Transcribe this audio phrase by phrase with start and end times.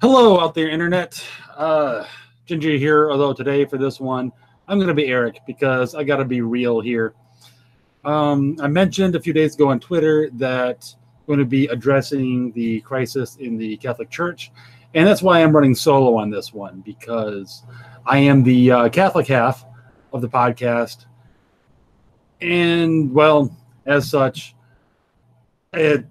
[0.00, 1.20] Hello out there, internet.
[1.56, 2.04] Uh,
[2.46, 4.30] Ginger here, although today for this one,
[4.68, 7.14] I'm going to be Eric because I got to be real here.
[8.04, 12.52] Um, I mentioned a few days ago on Twitter that I'm going to be addressing
[12.52, 14.52] the crisis in the Catholic Church,
[14.94, 17.64] and that's why I'm running solo on this one because
[18.06, 19.66] I am the uh, Catholic half
[20.12, 21.06] of the podcast,
[22.40, 23.52] and well,
[23.84, 24.54] as such,
[25.72, 26.04] I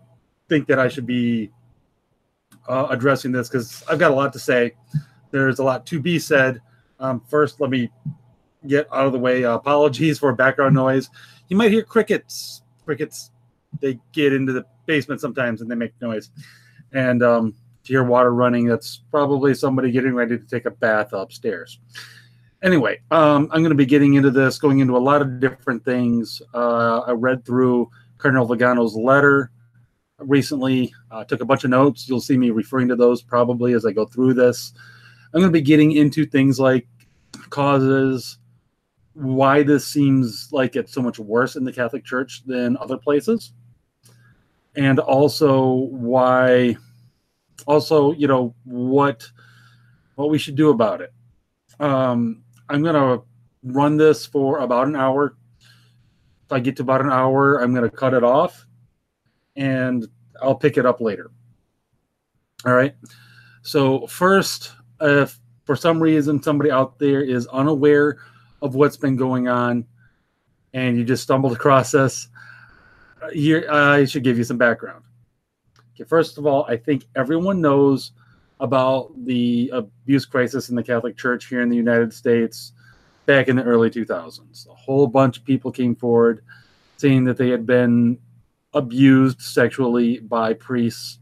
[0.50, 1.52] think that I should be
[2.68, 4.74] uh, addressing this because I've got a lot to say.
[5.32, 6.62] There's a lot to be said.
[7.00, 7.90] Um, first, let me
[8.66, 9.44] get out of the way.
[9.44, 11.10] Uh, apologies for background noise.
[11.50, 12.62] You might hear crickets.
[12.86, 13.32] Crickets,
[13.82, 16.30] they get into the basement sometimes and they make noise.
[16.94, 17.54] And um,
[17.84, 21.80] to hear water running, that's probably somebody getting ready to take a bath upstairs.
[22.64, 25.86] Anyway, um, I'm going to be getting into this, going into a lot of different
[25.86, 26.42] things.
[26.54, 29.52] Uh, I read through Cardinal Vigano's letter
[30.20, 30.94] recently.
[31.12, 32.08] Uh, took a bunch of notes.
[32.08, 34.74] You'll see me referring to those probably as I go through this.
[35.34, 36.88] I'm going to be getting into things like
[37.50, 38.40] causes,
[39.14, 43.54] why this seems like it's so much worse in the Catholic Church than other places,
[44.76, 46.78] and also why,
[47.66, 49.30] also you know what
[50.16, 51.14] what we should do about it.
[51.80, 53.24] Um, I'm going to
[53.64, 55.36] run this for about an hour.
[56.46, 58.67] If I get to about an hour, I'm going to cut it off
[59.58, 60.08] and
[60.42, 61.32] I'll pick it up later.
[62.66, 62.96] All right.
[63.64, 68.20] So, first, if for some reason somebody out there is unaware
[68.62, 69.86] of what's been going on
[70.74, 72.30] and you just stumbled across this,
[73.34, 75.04] here I should give you some background.
[75.94, 78.12] Okay, first of all, I think everyone knows
[78.60, 82.72] about the abuse crisis in the Catholic Church here in the United States
[83.26, 84.68] back in the early 2000s.
[84.68, 86.44] A whole bunch of people came forward
[86.98, 88.18] saying that they had been
[88.78, 91.20] abused sexually by priests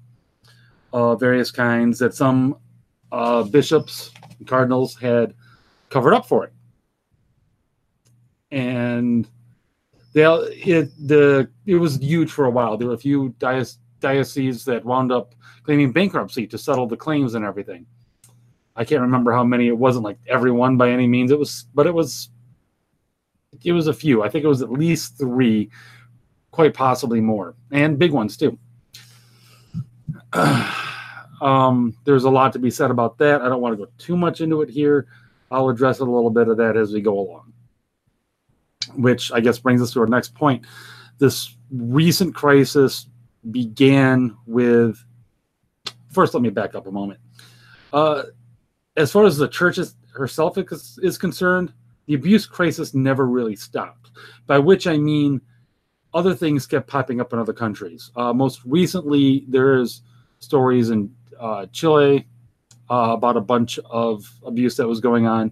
[0.93, 2.57] of various kinds that some
[3.11, 5.33] uh, bishops and cardinals had
[5.89, 6.53] covered up for it.
[8.51, 9.27] And
[10.13, 12.77] they, it, the, it was huge for a while.
[12.77, 15.33] There were a few diocese dioceses that wound up
[15.63, 17.85] claiming bankruptcy to settle the claims and everything.
[18.75, 19.67] I can't remember how many.
[19.67, 21.31] It wasn't like everyone by any means.
[21.31, 22.29] It was, but it was,
[23.63, 24.21] it was a few.
[24.21, 25.71] I think it was at least three
[26.55, 28.57] quite possibly more, and big ones too.
[31.41, 33.41] um, there's a lot to be said about that.
[33.41, 35.05] I don't want to go too much into it here.
[35.51, 37.51] I'll address a little bit of that as we go along.
[38.95, 40.65] Which I guess brings us to our next point.
[41.17, 43.07] This recent crisis
[43.51, 44.97] began with.
[46.09, 47.19] First, let me back up a moment.
[47.91, 48.23] Uh,
[48.95, 51.73] as far as the church is, herself is, is concerned,
[52.05, 54.11] the abuse crisis never really stopped.
[54.47, 55.41] By which I mean
[56.15, 58.09] other things kept popping up in other countries.
[58.15, 60.01] Uh, most recently, there's
[60.39, 62.25] stories in uh, Chile
[62.89, 65.51] uh, about a bunch of abuse that was going on.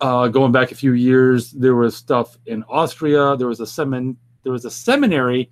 [0.00, 3.36] Uh, going back a few years, there was stuff in Austria.
[3.36, 5.50] There was a semin- there was a seminary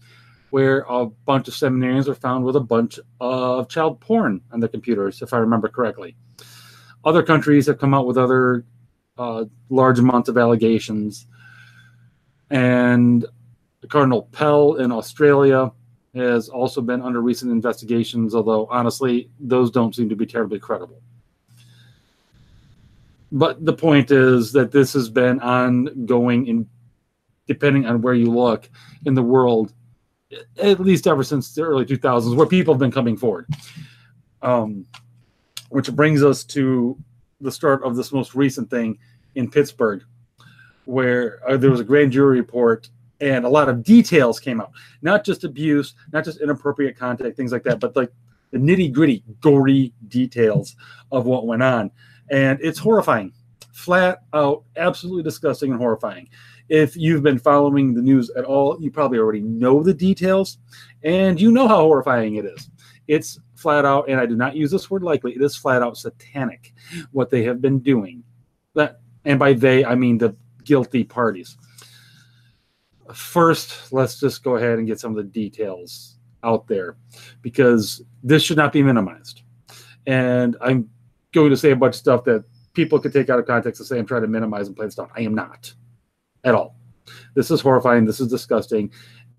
[0.51, 4.69] where a bunch of seminarians were found with a bunch of child porn on their
[4.71, 6.17] computers, if I remember correctly.
[7.05, 8.65] Other countries have come out with other
[9.19, 11.27] uh, large amounts of allegations,
[12.49, 13.27] and
[13.89, 15.73] Cardinal Pell in Australia
[16.15, 21.01] has also been under recent investigations, although honestly, those don't seem to be terribly credible.
[23.33, 26.69] But the point is that this has been ongoing in
[27.47, 28.69] depending on where you look
[29.05, 29.73] in the world,
[30.59, 33.47] at least ever since the early 2000s, where people have been coming forward.
[34.43, 34.87] Um,
[35.69, 36.97] which brings us to
[37.41, 38.99] the start of this most recent thing
[39.35, 40.03] in Pittsburgh,
[40.85, 42.89] where uh, there was a grand jury report
[43.21, 47.53] and a lot of details came out not just abuse not just inappropriate contact things
[47.53, 48.11] like that but like
[48.51, 50.77] the nitty gritty gory details
[51.13, 51.91] of what went on.
[52.31, 53.33] And it's horrifying.
[53.73, 56.29] Flat out absolutely disgusting and horrifying.
[56.69, 60.59] If you've been following the news at all you probably already know the details
[61.05, 62.71] and you know how horrifying it is.
[63.07, 65.97] It's flat out and i do not use this word lightly, it is flat out
[65.97, 66.75] satanic
[67.13, 68.23] what they have been doing.
[68.75, 71.57] That and by they i mean the guilty parties
[73.15, 76.97] first, let's just go ahead and get some of the details out there
[77.43, 79.43] because this should not be minimized.
[80.07, 80.89] And I'm
[81.33, 82.45] going to say a bunch of stuff that
[82.75, 84.95] people could take out of context and say I'm trying to minimize and play this
[84.95, 85.09] down.
[85.17, 85.73] I am not
[86.45, 86.77] at all.
[87.35, 88.05] This is horrifying.
[88.05, 88.91] This is disgusting.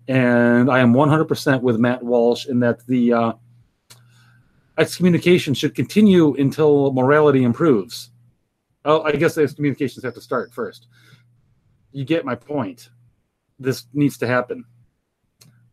[0.08, 3.32] And I am 100% with Matt Walsh in that the uh,
[4.78, 8.10] excommunication should continue until morality improves.
[8.84, 10.86] Oh, I guess the excommunications have to start first.
[11.92, 12.90] You get my point
[13.58, 14.64] this needs to happen.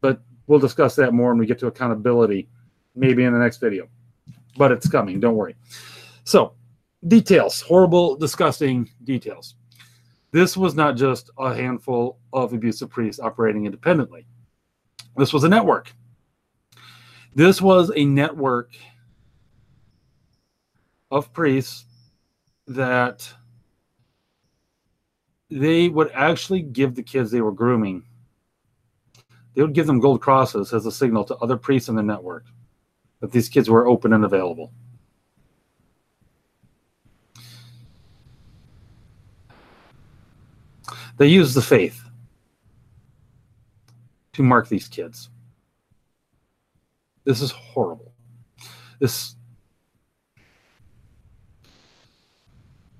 [0.01, 2.49] But we'll discuss that more when we get to accountability,
[2.95, 3.87] maybe in the next video.
[4.57, 5.19] but it's coming.
[5.19, 5.55] Don't worry.
[6.23, 6.53] So,
[7.07, 9.55] details, horrible, disgusting details.
[10.31, 14.25] This was not just a handful of abusive priests operating independently.
[15.17, 15.93] This was a network.
[17.33, 18.71] This was a network
[21.11, 21.85] of priests
[22.67, 23.29] that
[25.50, 28.03] they would actually give the kids they were grooming
[29.56, 32.45] they would give them gold crosses as a signal to other priests in the network
[33.21, 34.71] that these kids were open and available.
[41.18, 42.03] They use the faith
[44.33, 45.30] to mark these kids.
[47.24, 48.12] This is horrible.
[49.00, 49.36] This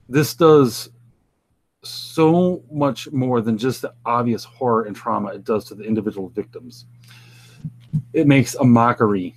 [0.07, 0.89] this does
[1.85, 6.29] so much more than just the obvious horror and trauma it does to the individual
[6.29, 6.85] victims.
[8.13, 9.35] It makes a mockery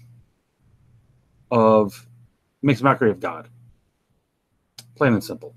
[1.51, 2.07] of
[2.63, 3.49] makes mockery of God.
[4.97, 5.55] Plain and simple.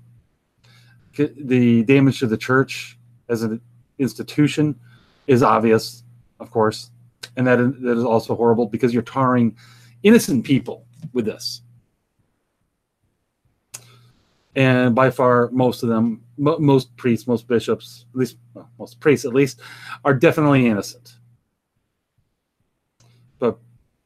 [1.16, 2.98] The damage to the church
[3.28, 3.60] as an
[3.98, 4.78] institution
[5.26, 6.04] is obvious,
[6.40, 6.90] of course,
[7.36, 9.56] and that that is also horrible because you're tarring
[10.02, 11.62] innocent people with this
[14.54, 19.24] and by far most of them most priests most bishops at least well, most priests
[19.24, 19.60] at least
[20.04, 21.14] are definitely innocent.
[23.38, 23.58] But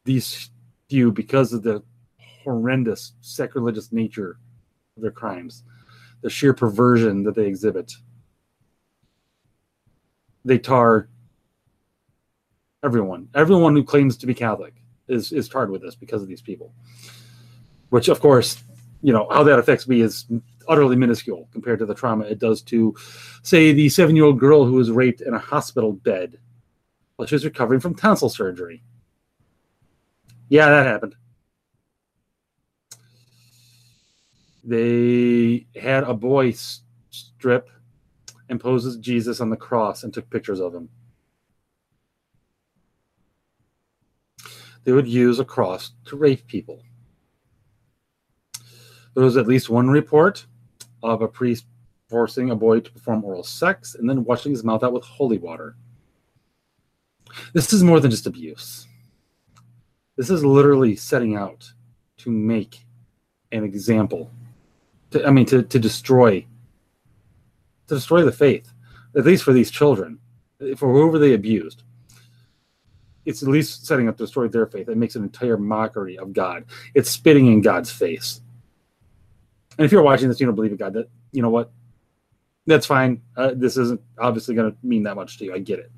[0.04, 0.50] these
[0.88, 1.82] few because of the
[2.44, 4.38] horrendous sacrilegious nature
[4.96, 5.64] of their crimes
[6.22, 7.92] the sheer perversion that they exhibit
[10.44, 11.08] they tar
[12.84, 13.28] everyone.
[13.34, 14.74] Everyone who claims to be catholic
[15.08, 16.72] is is tarred with this because of these people
[17.88, 18.62] which of course
[19.02, 20.26] you know how that affects me is
[20.68, 22.94] utterly minuscule compared to the trauma it does to
[23.42, 26.38] say the seven year old girl who was raped in a hospital bed
[27.16, 28.82] while she was recovering from tonsil surgery.
[30.48, 31.14] Yeah that happened.
[34.64, 36.54] They had a boy
[37.10, 37.70] strip
[38.48, 40.88] and poses jesus on the cross and took pictures of him.
[44.86, 46.80] They would use a cross to rape people.
[49.14, 50.46] There was at least one report
[51.02, 51.66] of a priest
[52.08, 55.38] forcing a boy to perform oral sex and then washing his mouth out with holy
[55.38, 55.76] water.
[57.52, 58.86] This is more than just abuse.
[60.16, 61.70] This is literally setting out
[62.18, 62.84] to make
[63.52, 64.30] an example.
[65.10, 66.46] To, I mean, to, to destroy,
[67.88, 68.72] to destroy the faith,
[69.16, 70.18] at least for these children,
[70.76, 71.82] for whoever they abused.
[73.24, 74.88] It's at least setting up to destroy their faith.
[74.88, 76.64] It makes an entire mockery of God.
[76.94, 78.40] It's spitting in God's face.
[79.78, 80.94] And if you're watching this, you don't believe in God.
[80.94, 81.70] That you know what?
[82.66, 83.22] That's fine.
[83.36, 85.54] Uh, this isn't obviously going to mean that much to you.
[85.54, 85.90] I get it.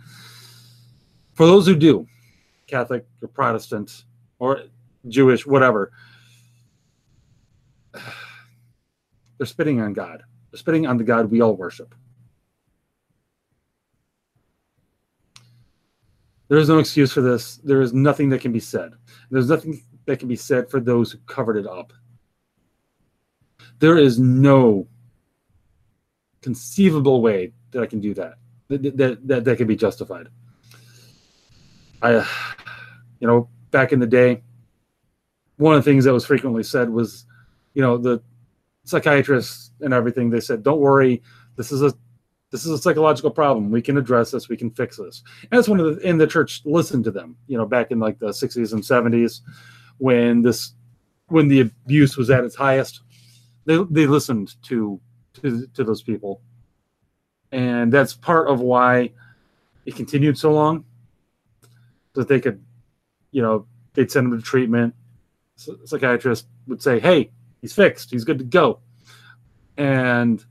[1.35, 2.07] For those who do,
[2.67, 4.05] Catholic or Protestant
[4.39, 4.63] or
[5.09, 5.93] Jewish, whatever,
[9.39, 10.23] they're spitting on God.
[10.51, 11.95] They're spitting on the God we all worship.
[16.49, 17.57] There is no excuse for this.
[17.59, 18.93] There is nothing that can be said.
[19.31, 21.93] There's nothing that can be said for those who covered it up.
[23.79, 24.87] There is no
[26.43, 28.35] conceivable way that I can do that.
[28.69, 30.29] That that that, that can be justified.
[32.03, 32.27] I,
[33.21, 34.43] you know, back in the day,
[35.57, 37.26] one of the things that was frequently said was,
[37.75, 38.23] you know, the
[38.85, 40.31] psychiatrists and everything.
[40.31, 41.23] They said, "Don't worry,
[41.57, 41.93] this is a
[42.50, 43.71] this is a psychological problem.
[43.71, 44.49] We can address this.
[44.49, 47.37] We can fix this." And that's one of the in the church listened to them.
[47.47, 49.41] You know, back in like the '60s and '70s,
[49.99, 50.75] when this
[51.26, 53.02] when the abuse was at its highest
[53.69, 54.99] they they listened to
[55.35, 56.41] to to those people,
[57.53, 59.13] and that's part of why
[59.85, 60.85] it continued so long.
[62.15, 62.65] That they could,
[63.31, 64.95] you know, they'd send him to treatment.
[65.85, 68.11] Psychiatrist would say, "Hey, he's fixed.
[68.11, 68.81] He's good to go,"
[69.77, 70.43] and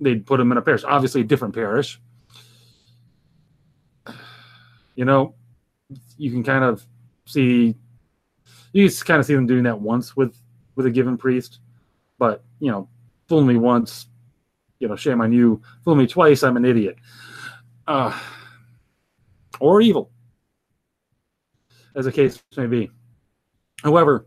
[0.00, 2.00] they'd put him in a parish, obviously a different parish.
[4.94, 5.34] You know,
[6.16, 6.82] you can kind of
[7.26, 7.76] see
[8.72, 10.34] you just kind of see them doing that once with
[10.76, 11.60] with a given priest
[12.18, 12.88] but you know,
[13.28, 14.06] fool me once,
[14.78, 15.60] you know, shame on you.
[15.84, 16.96] Fool me twice, I'm an idiot.
[17.86, 18.18] Uh,
[19.60, 20.10] or evil,
[21.94, 22.90] as the case may be.
[23.82, 24.26] However,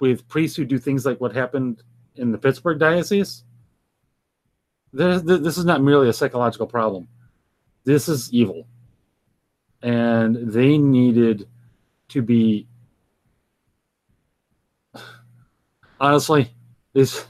[0.00, 1.82] with priests who do things like what happened
[2.16, 3.44] in the Pittsburgh diocese,
[4.92, 7.08] this, this is not merely a psychological problem.
[7.84, 8.66] This is evil.
[9.82, 11.48] And they needed
[12.08, 12.66] to be
[16.00, 16.50] honestly,
[16.92, 17.26] these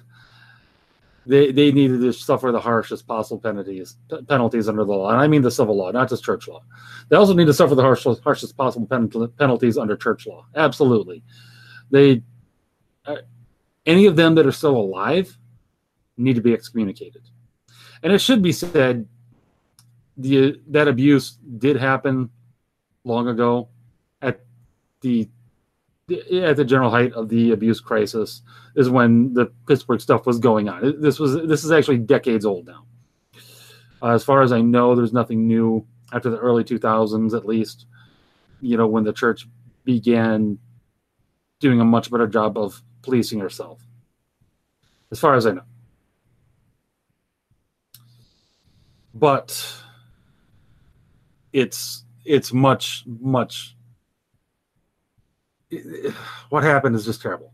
[1.26, 3.96] they they needed to suffer the harshest possible penalties
[4.28, 6.62] penalties under the law, and I mean the civil law, not just church law.
[7.08, 9.08] They also need to suffer the harshest, harshest possible pen,
[9.38, 10.46] penalties under church law.
[10.54, 11.22] Absolutely,
[11.90, 12.22] They,
[13.04, 13.16] uh,
[13.84, 15.36] any of them that are still alive,
[16.16, 17.22] need to be excommunicated.
[18.02, 19.08] And it should be said,
[20.16, 22.30] the that abuse did happen
[23.04, 23.68] long ago,
[24.22, 24.40] at
[25.00, 25.28] the
[26.08, 28.42] at the general height of the abuse crisis
[28.76, 31.00] is when the Pittsburgh stuff was going on.
[31.00, 32.84] This was this is actually decades old now.
[34.02, 37.86] Uh, as far as I know, there's nothing new after the early 2000s, at least.
[38.60, 39.48] You know, when the church
[39.84, 40.58] began
[41.60, 43.80] doing a much better job of policing herself,
[45.10, 45.62] as far as I know.
[49.12, 49.74] But
[51.52, 53.75] it's it's much much.
[56.50, 57.52] What happened is just terrible.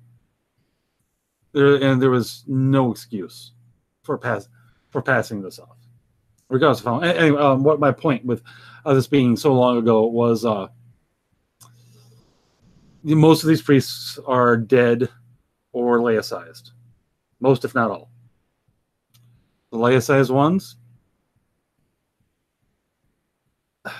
[1.53, 3.53] There, and there was no excuse
[4.03, 4.49] for pass
[4.91, 5.83] for passing this off
[6.53, 7.01] regardless of how.
[7.01, 8.43] Anyway, um, what my point with
[8.85, 10.69] uh, this being so long ago was uh,
[13.03, 15.09] most of these priests are dead
[15.73, 16.71] or laicized,
[17.41, 18.11] most if not all.
[19.73, 20.77] The laicized ones.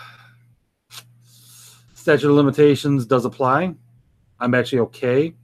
[1.95, 3.75] Statute of limitations does apply.
[4.43, 5.35] I'm actually okay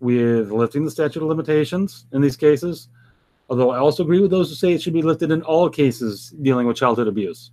[0.00, 2.88] with lifting the statute of limitations in these cases
[3.50, 6.34] Although I also agree with those who say it should be lifted in all cases
[6.40, 7.50] dealing with childhood abuse.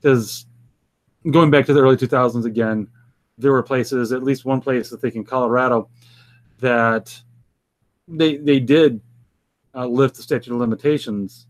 [0.00, 0.46] Because
[1.30, 2.88] going back to the early 2000s again,
[3.36, 5.88] there were places, at least one place, I think in Colorado,
[6.58, 7.16] that
[8.08, 9.00] they they did
[9.74, 11.46] uh, lift the statute of limitations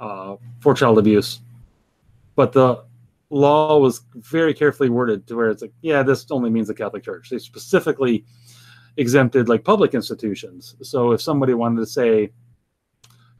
[0.00, 1.40] uh, for child abuse,
[2.36, 2.84] but the
[3.34, 7.02] law was very carefully worded to where it's like, yeah, this only means the Catholic
[7.02, 7.30] Church.
[7.30, 8.24] They specifically
[8.96, 10.76] exempted like public institutions.
[10.82, 12.30] So if somebody wanted to say,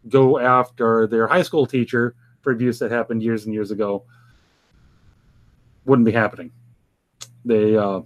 [0.09, 4.05] go after their high school teacher for abuse that happened years and years ago
[5.85, 6.51] wouldn't be happening.
[7.45, 8.01] They, uh,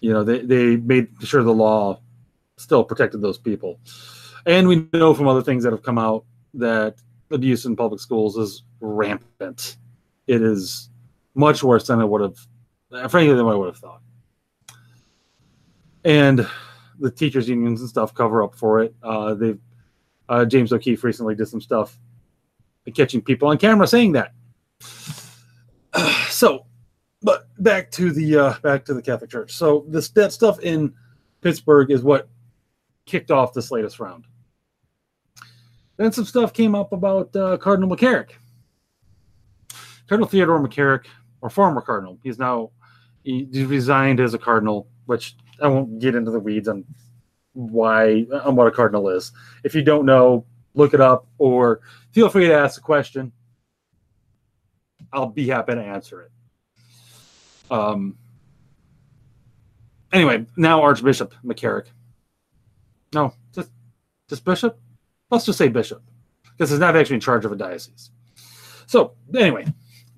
[0.00, 2.00] you know, they, they made sure the law
[2.58, 3.80] still protected those people.
[4.46, 6.24] And we know from other things that have come out
[6.54, 6.96] that
[7.30, 9.76] abuse in public schools is rampant.
[10.26, 10.90] It is
[11.34, 14.00] much worse than I would have, frankly, than I would have thought.
[16.04, 16.46] And
[16.98, 18.94] the teachers unions and stuff cover up for it.
[19.02, 19.58] Uh, they've
[20.28, 21.98] uh, James O'Keefe recently did some stuff
[22.94, 24.32] catching people on camera saying that.
[26.28, 26.66] so,
[27.22, 29.52] but back to the uh, back to the Catholic Church.
[29.52, 30.92] So this that stuff in
[31.40, 32.28] Pittsburgh is what
[33.06, 34.24] kicked off this latest round.
[35.96, 38.30] Then some stuff came up about uh, Cardinal McCarrick.
[40.08, 41.06] Cardinal Theodore McCarrick,
[41.40, 42.70] or former cardinal, he's now
[43.24, 46.84] he resigned as a cardinal, which I won't get into the weeds on
[47.54, 49.32] why on what a cardinal is.
[49.64, 51.80] If you don't know, look it up or
[52.12, 53.32] feel free to ask a question.
[55.12, 56.30] I'll be happy to answer it.
[57.72, 58.16] Um,
[60.12, 61.86] anyway, now Archbishop McCarrick.
[63.12, 63.70] No, just
[64.28, 64.78] just bishop.
[65.30, 66.02] Let's just say bishop,
[66.52, 68.10] because he's not actually in charge of a diocese.
[68.86, 69.66] So anyway,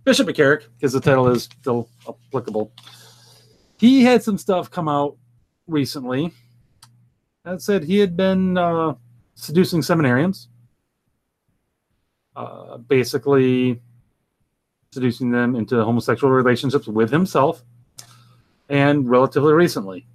[0.05, 2.73] Bishop McCarrick, because the title is still applicable.
[3.79, 5.17] He had some stuff come out
[5.67, 6.33] recently
[7.45, 8.95] that said he had been uh,
[9.35, 10.49] seducing seminarians,
[12.37, 13.81] uh, basically
[14.93, 17.65] seducing them into homosexual relationships with himself.
[18.69, 20.07] And relatively recently,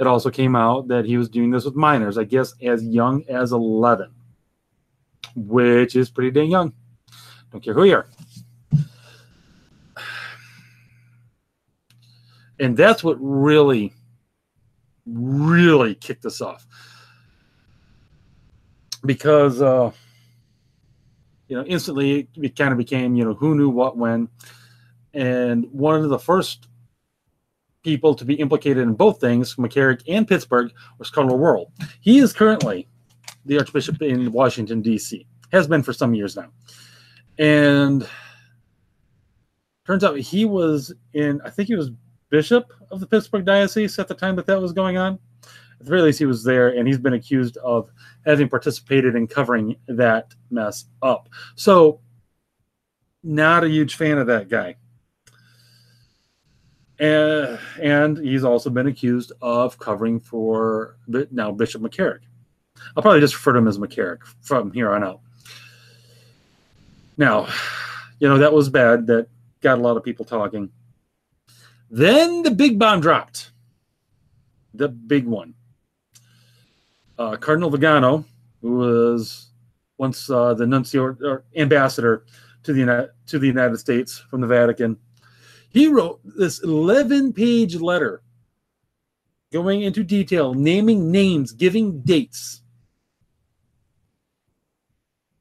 [0.00, 3.24] it also came out that he was doing this with minors, I guess as young
[3.28, 4.10] as 11,
[5.46, 6.72] which is pretty dang young.
[7.52, 8.08] Don't care who you are.
[12.60, 13.92] And that's what really
[15.06, 16.66] really kicked us off
[19.04, 19.90] because uh,
[21.48, 24.28] you know instantly it kind of became you know who knew what when
[25.14, 26.68] and one of the first
[27.82, 31.66] people to be implicated in both things mccarrick and pittsburgh was cardinal Wuerl
[32.00, 32.86] he is currently
[33.48, 36.48] the archbishop in washington d.c has been for some years now
[37.38, 38.08] and
[39.86, 41.90] turns out he was in i think he was
[42.30, 45.18] bishop of the Pittsburgh Diocese at the time that that was going on.
[45.80, 47.88] At the very least, he was there, and he's been accused of
[48.26, 51.28] having participated in covering that mess up.
[51.54, 52.00] So,
[53.22, 54.76] not a huge fan of that guy.
[56.98, 60.96] And, and he's also been accused of covering for
[61.30, 62.20] now Bishop McCarrick.
[62.96, 65.20] I'll probably just refer to him as McCarrick from here on out.
[67.16, 67.48] Now,
[68.20, 69.06] you know, that was bad.
[69.06, 69.28] That
[69.60, 70.70] got a lot of people talking.
[71.90, 73.50] Then the big bomb dropped.
[74.74, 75.54] The big one.
[77.18, 78.24] Uh, Cardinal Vigano,
[78.62, 79.48] who was
[79.96, 82.24] once uh, the nuncio or ambassador
[82.62, 84.96] to the United, to the United States from the Vatican,
[85.70, 88.22] He wrote this 11 page letter
[89.52, 92.62] going into detail, naming names, giving dates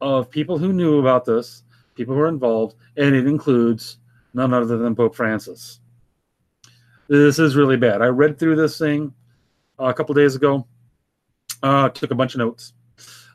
[0.02, 1.64] of people who knew about this,
[1.96, 3.98] people who were involved, and it includes
[4.34, 5.80] none other than Pope Francis.
[7.08, 8.02] This is really bad.
[8.02, 9.14] I read through this thing
[9.80, 10.68] a couple days ago,
[11.64, 12.74] uh, took a bunch of notes.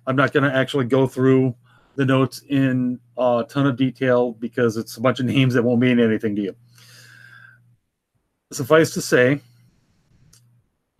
[0.06, 1.54] I'm not going to actually go through
[1.96, 5.80] the notes in a ton of detail because it's a bunch of names that won't
[5.80, 6.56] mean anything to you.
[8.52, 9.40] Suffice to say,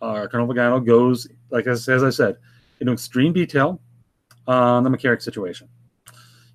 [0.01, 2.37] uh, Colonel Vigano goes, like as, as I said,
[2.79, 3.79] into extreme detail
[4.47, 5.67] on the McCarrick situation.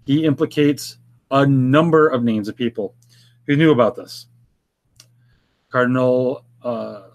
[0.04, 0.99] He implicates
[1.30, 2.95] a number of names of people
[3.47, 4.26] who knew about this.
[5.71, 7.09] Cardinal uh,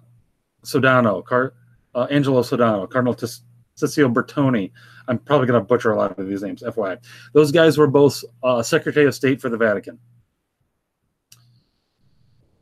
[0.63, 1.53] Sodano, Car-
[1.95, 3.41] uh, Angelo Sodano, Cardinal Tis-
[3.77, 4.71] Bertoni.
[5.07, 6.97] I'm probably going to butcher a lot of these names, FYI.
[7.33, 9.99] Those guys were both uh, Secretary of State for the Vatican,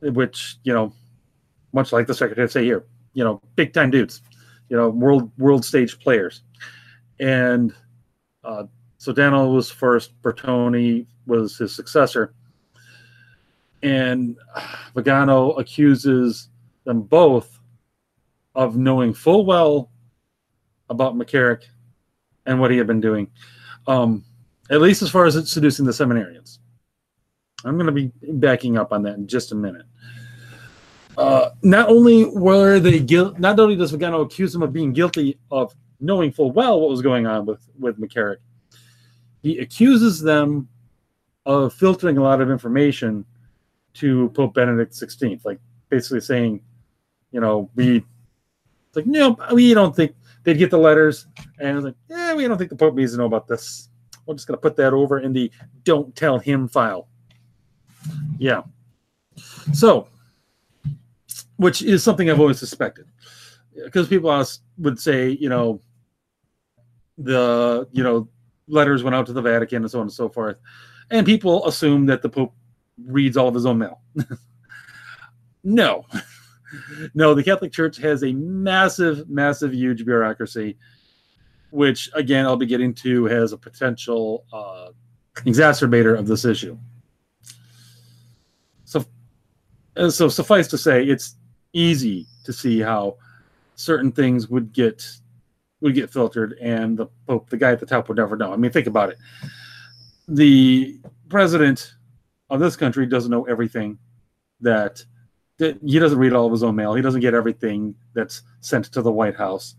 [0.00, 0.92] which, you know,
[1.72, 4.22] much like the Secretary of State here, you know, big time dudes,
[4.68, 6.42] you know, world world stage players.
[7.20, 7.74] And
[8.44, 8.64] uh,
[8.98, 12.34] Sodano was first, Bertoni was his successor.
[13.82, 14.36] And
[14.94, 16.48] Vigano accuses
[16.84, 17.58] them both
[18.54, 19.90] of knowing full well
[20.88, 21.64] about McCarrick
[22.46, 23.30] and what he had been doing,
[23.86, 24.24] um,
[24.70, 26.58] at least as far as seducing the seminarians.
[27.64, 29.86] I'm going to be backing up on that in just a minute.
[31.16, 35.38] Uh, not only were they guilty, not only does Vigano accuse him of being guilty
[35.50, 38.38] of knowing full well what was going on with with McCarrick,
[39.42, 40.68] he accuses them
[41.46, 43.24] of filtering a lot of information
[43.94, 46.60] to Pope Benedict XVI, like basically saying,
[47.30, 51.26] you know, we it's like no, we don't think they'd get the letters,
[51.60, 53.88] and it's like, yeah, we don't think the Pope needs to know about this.
[54.26, 55.50] We're just gonna put that over in the
[55.84, 57.08] don't tell him file.
[58.38, 58.62] Yeah.
[59.72, 60.08] So,
[61.56, 63.06] which is something I've always suspected,
[63.84, 64.44] because people
[64.78, 65.80] would say, you know,
[67.18, 68.28] the you know
[68.68, 70.56] letters went out to the Vatican and so on and so forth,
[71.10, 72.54] and people assume that the Pope
[73.04, 74.00] reads all of his own mail.
[75.64, 76.04] no,
[77.14, 80.76] no, the Catholic Church has a massive, massive, huge bureaucracy,
[81.70, 84.90] which again I'll be getting to has a potential uh,
[85.36, 86.78] exacerbator of this issue.
[88.84, 89.04] So,
[90.10, 91.36] so suffice to say, it's
[91.72, 93.16] easy to see how
[93.74, 95.04] certain things would get
[95.82, 98.52] would get filtered, and the Pope, the guy at the top, would never know.
[98.52, 99.18] I mean, think about it.
[100.28, 101.94] The president
[102.48, 103.98] of this country doesn't know everything
[104.60, 105.04] that,
[105.58, 106.94] that he doesn't read all of his own mail.
[106.94, 109.74] He doesn't get everything that's sent to the White House.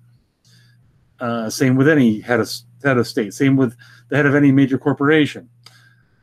[1.19, 2.51] Uh, same with any head of
[2.83, 3.33] head of state.
[3.33, 3.77] Same with
[4.09, 5.49] the head of any major corporation.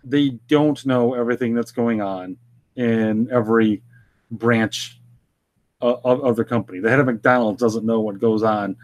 [0.05, 2.37] They don't know everything that's going on
[2.77, 3.83] in every
[4.31, 5.01] branch
[5.81, 6.81] of, of their company.
[6.81, 8.77] The head of McDonald's doesn't know what goes on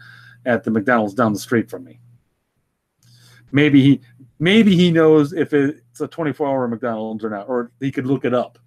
[0.47, 1.99] at the McDonald's down the street from me.
[3.51, 4.01] Maybe he
[4.39, 8.25] maybe he knows if it's a 24 hour McDonald's or not, or he could look
[8.25, 8.57] it up.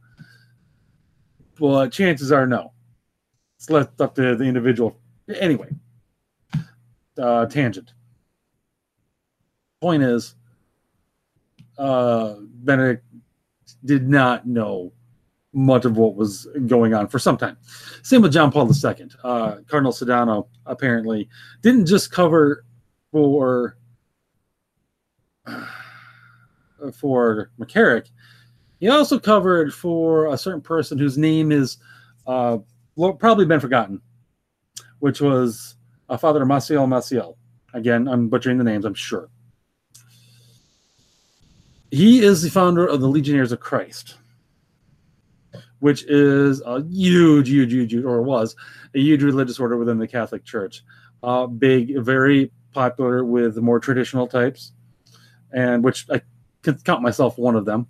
[1.58, 2.72] But chances are no.
[3.56, 4.98] It's left up to the individual.
[5.34, 5.68] Anyway,
[7.18, 7.92] uh, tangent.
[9.80, 10.34] Point is,
[11.78, 13.04] uh, Benedict
[13.84, 14.92] did not know
[15.52, 17.56] much of what was going on for some time.
[18.02, 19.08] Same with John Paul II.
[19.24, 21.28] Uh, Cardinal Sodano apparently
[21.62, 22.64] didn't just cover
[23.10, 23.76] for
[26.94, 28.08] for McCarrick.
[28.78, 31.78] He also covered for a certain person whose name is
[32.26, 32.58] uh,
[33.18, 34.00] probably been forgotten,
[35.00, 35.76] which was
[36.08, 37.36] uh, Father Maciel Maciel.
[37.74, 39.28] Again, I'm butchering the names, I'm sure.
[41.90, 44.16] He is the founder of the Legionnaires of Christ
[45.80, 48.54] which is a huge, huge, huge, or was
[48.94, 50.82] a huge religious order within the Catholic Church.
[51.22, 54.72] Uh, big, very popular with the more traditional types,
[55.52, 56.22] and which I
[56.62, 57.86] could count myself one of them.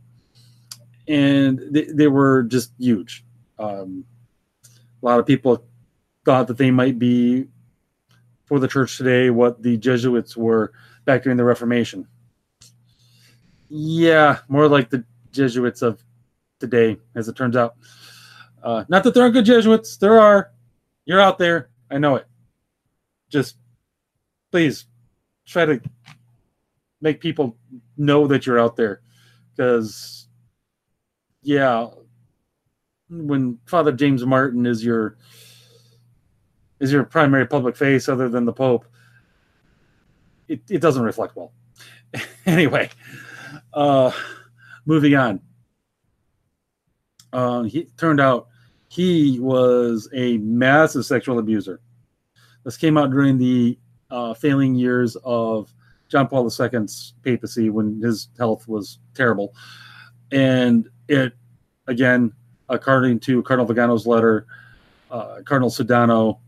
[1.06, 3.24] And they, they were just huge.
[3.58, 4.04] Um,
[4.64, 5.64] a lot of people
[6.24, 7.46] thought that they might be
[8.44, 10.72] for the church today what the Jesuits were
[11.04, 12.06] back during the Reformation.
[13.68, 16.02] Yeah, more like the Jesuits of
[16.60, 17.76] today, as it turns out.
[18.62, 20.52] Uh, not that there aren't good Jesuits, there are.
[21.06, 21.70] You're out there.
[21.90, 22.26] I know it.
[23.30, 23.56] Just
[24.52, 24.86] please
[25.46, 25.80] try to
[27.00, 27.56] make people
[27.96, 29.00] know that you're out there.
[29.56, 30.28] Because,
[31.42, 31.88] yeah,
[33.08, 35.16] when Father James Martin is your
[36.78, 38.86] is your primary public face other than the Pope,
[40.48, 41.52] it, it doesn't reflect well.
[42.46, 42.88] anyway,
[43.74, 44.10] uh,
[44.86, 45.40] moving on
[47.32, 48.48] uh, he turned out
[48.88, 51.80] he was a massive sexual abuser.
[52.64, 53.78] This came out during the
[54.10, 55.72] uh, failing years of
[56.08, 59.54] John Paul II's papacy when his health was terrible.
[60.32, 61.34] And it,
[61.86, 62.32] again,
[62.68, 64.46] according to Cardinal Vigano's letter,
[65.10, 66.38] uh, Cardinal Sodano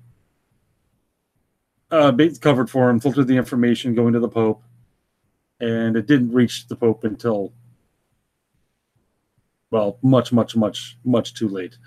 [1.91, 4.63] uh, covered for him, filtered the information going to the Pope,
[5.61, 7.53] and it didn't reach the Pope until,
[9.73, 11.79] well, much, much, much, much too late.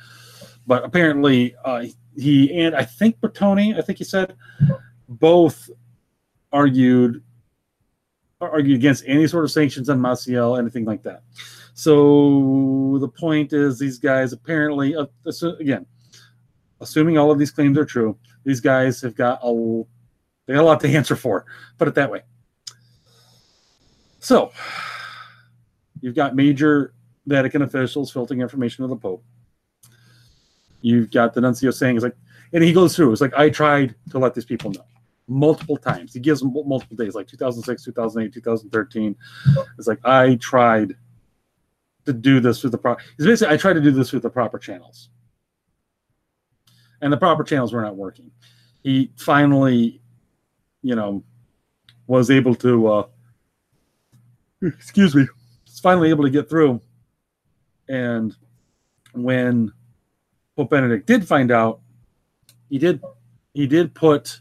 [0.68, 1.86] But apparently, uh,
[2.18, 4.36] he and I think Bertoni, I think he said,
[5.08, 5.70] both
[6.52, 7.24] argued
[8.42, 11.22] argued against any sort of sanctions on Maciel, anything like that.
[11.76, 15.06] So the point is, these guys apparently, uh,
[15.60, 15.86] again,
[16.82, 19.84] assuming all of these claims are true, these guys have got a
[20.48, 21.46] they got a lot to answer for.
[21.78, 22.24] Put it that way.
[24.20, 24.52] So
[26.02, 26.96] you've got major
[27.26, 29.24] Vatican officials filtering information to the Pope.
[30.82, 32.16] You've got the nuncio saying, "It's like,"
[32.54, 33.12] and he goes through.
[33.12, 34.86] It's like I tried to let these people know
[35.28, 36.14] multiple times.
[36.14, 39.16] He gives them multiple days, like 2006, 2008, 2013.
[39.78, 40.96] It's like I tried
[42.06, 43.02] to do this with the proper.
[43.18, 45.10] He's basically I tried to do this with the proper channels,
[47.02, 48.32] and the proper channels were not working.
[48.84, 50.02] He finally,
[50.82, 51.24] you know,
[52.08, 52.88] was able to.
[52.88, 53.08] Uh,
[54.62, 55.28] excuse me.
[55.82, 56.82] Finally able to get through,
[57.88, 58.36] and
[59.14, 59.72] when
[60.56, 61.82] Pope Benedict did find out,
[62.70, 63.02] he did
[63.54, 64.40] he did put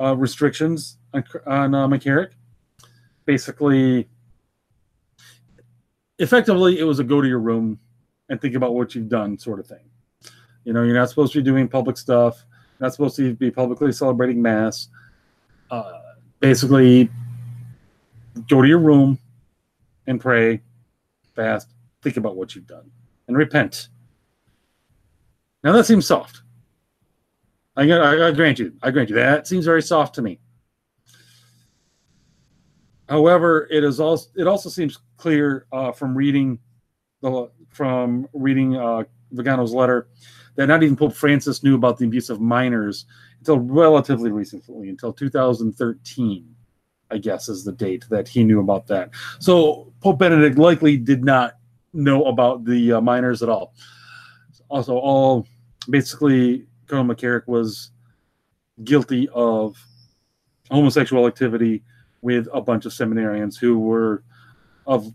[0.00, 2.30] uh, restrictions on, on uh, McCarrick.
[3.24, 4.08] Basically,
[6.18, 7.78] effectively, it was a go to your room
[8.28, 9.90] and think about what you've done sort of thing.
[10.64, 12.44] You know, you're not supposed to be doing public stuff.
[12.80, 14.88] Not supposed to be publicly celebrating mass.
[15.70, 16.00] Uh,
[16.40, 17.08] basically,
[18.48, 19.18] go to your room
[20.06, 20.60] and pray,
[21.34, 21.68] fast,
[22.06, 22.88] think about what you've done,
[23.26, 23.88] and repent.
[25.64, 26.42] Now that seems soft.
[27.74, 30.38] I, I, I grant you, I grant you that seems very soft to me.
[33.08, 36.60] However, it is also it also seems clear uh, from reading
[37.22, 40.06] the from reading uh, Vigano's letter
[40.54, 43.04] that not even Pope Francis knew about the abuse of minors
[43.40, 46.54] until relatively recently, until 2013,
[47.10, 49.10] I guess is the date that he knew about that.
[49.40, 51.56] So Pope Benedict likely did not
[51.96, 53.74] know about the uh, minors at all.
[54.68, 55.46] Also, all
[55.88, 57.90] basically Colonel McCarrick was
[58.84, 59.76] guilty of
[60.70, 61.82] homosexual activity
[62.22, 64.22] with a bunch of seminarians who were
[64.86, 65.12] of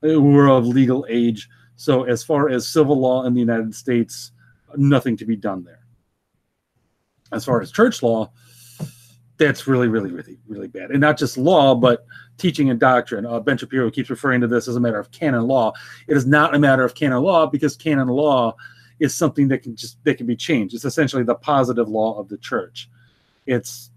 [0.00, 1.48] who were of legal age.
[1.76, 4.32] So as far as civil law in the United States,
[4.76, 5.80] nothing to be done there.
[7.32, 8.30] As far as church law,
[9.36, 10.90] that's really, really, really, really bad.
[10.90, 12.06] And not just law, but
[12.38, 13.26] teaching and doctrine.
[13.26, 15.72] Uh, Ben Shapiro keeps referring to this as a matter of canon law.
[16.06, 18.54] It is not a matter of canon law because canon law
[19.00, 20.74] is something that can just that can be changed.
[20.74, 22.88] It's essentially the positive law of the church.
[23.46, 23.90] It's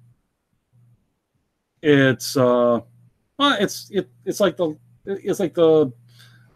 [1.82, 2.82] it's uh
[3.38, 5.92] well, it's it, it's like the it's like the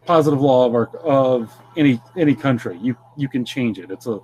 [0.04, 2.76] positive law of our of any any country.
[2.82, 3.90] You you can change it.
[3.90, 4.18] It's a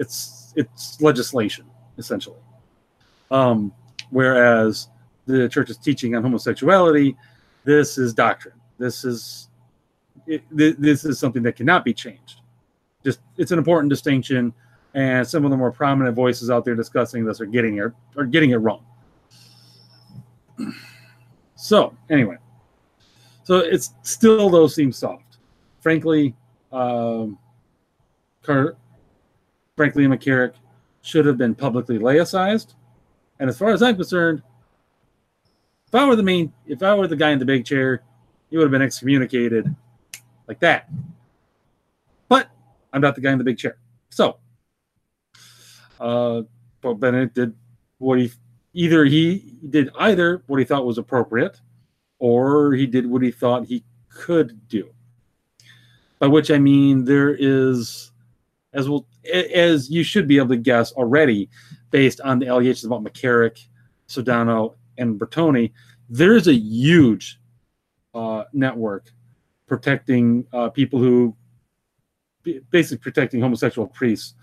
[0.00, 1.66] it's it's legislation
[1.98, 2.40] essentially.
[3.30, 3.72] Um,
[4.12, 4.88] whereas
[5.26, 7.16] the church's teaching on homosexuality,
[7.64, 8.54] this is doctrine.
[8.78, 9.48] This is
[10.26, 12.42] it, this is something that cannot be changed
[13.04, 14.52] just it's an important distinction,
[14.94, 18.24] and some of the more prominent voices out there discussing this are getting it are
[18.24, 18.84] getting it wrong.
[21.54, 22.38] So anyway,
[23.44, 25.36] so it's still though seems soft.
[25.78, 26.34] Frankly,
[26.72, 27.38] um,
[28.42, 28.74] Car-
[29.76, 30.54] frankly, McCarrick
[31.02, 32.74] should have been publicly laicized.
[33.42, 34.40] And as far as I'm concerned,
[35.88, 38.04] if I were the main, if I were the guy in the big chair,
[38.48, 39.66] he would have been excommunicated
[40.46, 40.88] like that.
[42.28, 42.48] But
[42.92, 43.78] I'm not the guy in the big chair.
[44.10, 44.36] So,
[45.98, 46.42] uh,
[46.82, 47.52] Pope Benedict did
[47.98, 48.30] what he
[48.74, 51.60] either he did either what he thought was appropriate,
[52.20, 54.88] or he did what he thought he could do.
[56.20, 58.12] By which I mean there is,
[58.72, 61.50] as well as you should be able to guess already,
[61.92, 63.64] based on the allegations about McCarrick,
[64.08, 65.70] Sodano, and Bertoni,
[66.08, 67.38] there's a huge
[68.14, 69.12] uh, network
[69.66, 71.36] protecting uh, people who
[72.70, 74.34] basically protecting homosexual priests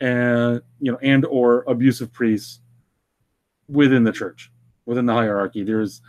[0.00, 2.60] and you know and or abusive priests
[3.68, 4.50] within the church
[4.86, 5.62] within the hierarchy.
[5.62, 6.00] There's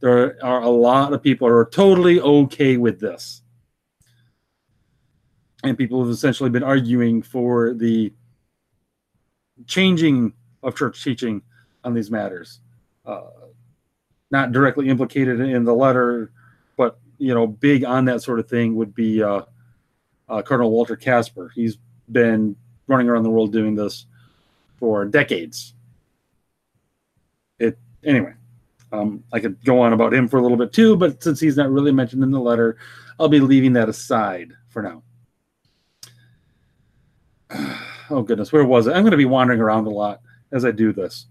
[0.00, 3.42] there are a lot of people who are totally okay with this.
[5.64, 8.12] And people have essentially been arguing for the
[9.66, 11.42] changing of church teaching
[11.84, 12.60] on these matters
[13.06, 13.22] uh,
[14.30, 16.30] not directly implicated in the letter
[16.76, 19.42] but you know big on that sort of thing would be uh,
[20.28, 21.50] uh, Cardinal Walter Kasper.
[21.54, 21.78] He's
[22.10, 24.06] been running around the world doing this
[24.78, 25.74] for decades.
[27.58, 28.34] It anyway.
[28.92, 31.56] Um, I could go on about him for a little bit too, but since he's
[31.56, 32.76] not really mentioned in the letter,
[33.18, 35.02] I'll be leaving that aside for
[37.50, 37.72] now.
[38.10, 38.92] Oh goodness, where was it?
[38.92, 40.20] I'm going to be wandering around a lot
[40.52, 41.26] as I do this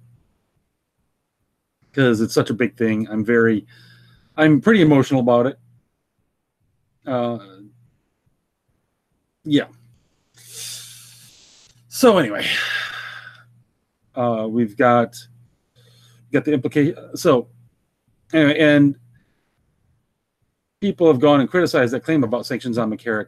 [1.95, 3.07] because it's such a big thing.
[3.09, 3.65] I'm very,
[4.35, 5.59] I'm pretty emotional about it.
[7.05, 7.39] Uh,
[9.45, 9.67] yeah.
[11.87, 12.45] So anyway,
[14.15, 15.15] uh, we've got
[16.33, 17.15] got the implication.
[17.15, 17.47] So
[18.33, 18.97] anyway, and
[20.81, 23.27] people have gone and criticized that claim about sanctions on McCarrick,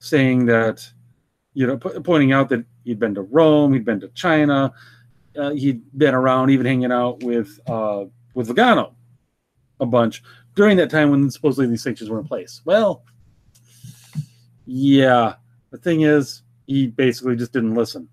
[0.00, 0.90] saying that,
[1.54, 4.72] you know, p- pointing out that he'd been to Rome, he'd been to China,
[5.36, 8.94] uh, he'd been around, even hanging out with uh, with Vigano
[9.80, 10.22] a bunch
[10.54, 12.60] during that time when supposedly these sanctions were in place.
[12.64, 13.04] Well,
[14.66, 15.34] yeah,
[15.70, 18.08] the thing is, he basically just didn't listen.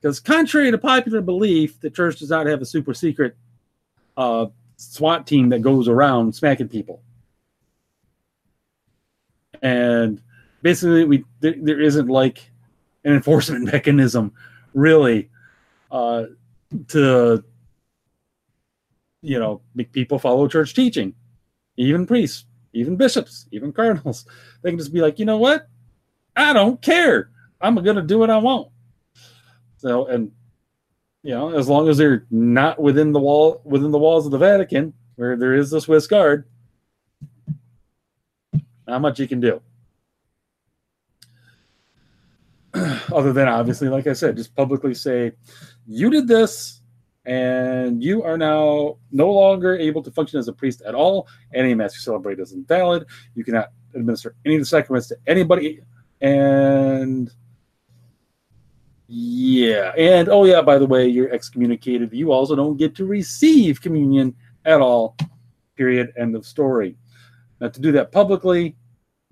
[0.00, 3.36] Because contrary to popular belief, the church does not have a super secret
[4.16, 7.02] uh, SWAT team that goes around smacking people.
[9.62, 10.22] And
[10.62, 12.49] basically, we there, there isn't like
[13.04, 14.32] an enforcement mechanism,
[14.74, 15.30] really,
[15.90, 16.24] uh,
[16.88, 17.44] to
[19.22, 21.14] you know make people follow church teaching.
[21.76, 24.26] Even priests, even bishops, even cardinals,
[24.62, 25.68] they can just be like, you know what?
[26.36, 27.30] I don't care.
[27.60, 28.68] I'm gonna do what I want.
[29.76, 30.32] So, and
[31.22, 34.38] you know, as long as they're not within the wall within the walls of the
[34.38, 36.46] Vatican, where there is the Swiss Guard,
[38.86, 39.60] not much you can do.
[43.12, 45.32] Other than obviously, like I said, just publicly say,
[45.86, 46.80] you did this,
[47.26, 51.28] and you are now no longer able to function as a priest at all.
[51.54, 53.06] Any mass you celebrate is invalid.
[53.34, 55.80] You cannot administer any of the sacraments to anybody,
[56.20, 57.30] and
[59.08, 59.92] yeah.
[59.98, 62.12] And oh, yeah, by the way, you're excommunicated.
[62.12, 65.16] You also don't get to receive communion at all.
[65.76, 66.12] Period.
[66.16, 66.96] End of story.
[67.60, 68.76] Now, to do that publicly,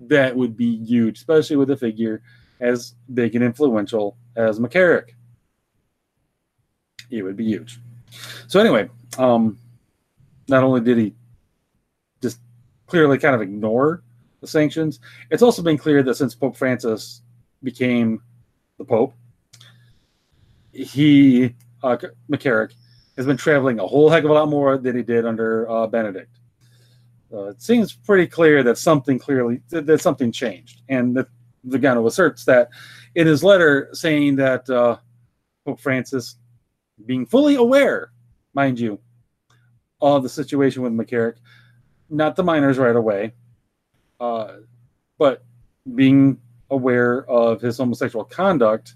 [0.01, 2.21] that would be huge, especially with a figure
[2.59, 5.09] as big and influential as McCarrick.
[7.09, 7.79] It would be huge.
[8.47, 9.57] So, anyway, um,
[10.47, 11.13] not only did he
[12.21, 12.39] just
[12.87, 14.03] clearly kind of ignore
[14.41, 14.99] the sanctions,
[15.31, 17.21] it's also been clear that since Pope Francis
[17.63, 18.21] became
[18.77, 19.13] the Pope,
[20.71, 21.97] he uh,
[22.31, 22.73] McCarrick
[23.17, 25.87] has been traveling a whole heck of a lot more than he did under uh,
[25.87, 26.39] Benedict.
[27.31, 31.27] Uh, it seems pretty clear that something clearly that, something changed, and that
[31.63, 32.69] Vigano asserts that
[33.15, 34.97] in his letter saying that uh,
[35.65, 36.35] Pope Francis,
[37.05, 38.11] being fully aware,
[38.53, 38.99] mind you,
[40.01, 41.35] of the situation with McCarrick,
[42.09, 43.33] not the minors right away,
[44.19, 44.53] uh,
[45.17, 45.43] but
[45.95, 46.39] being
[46.71, 48.95] aware of his homosexual conduct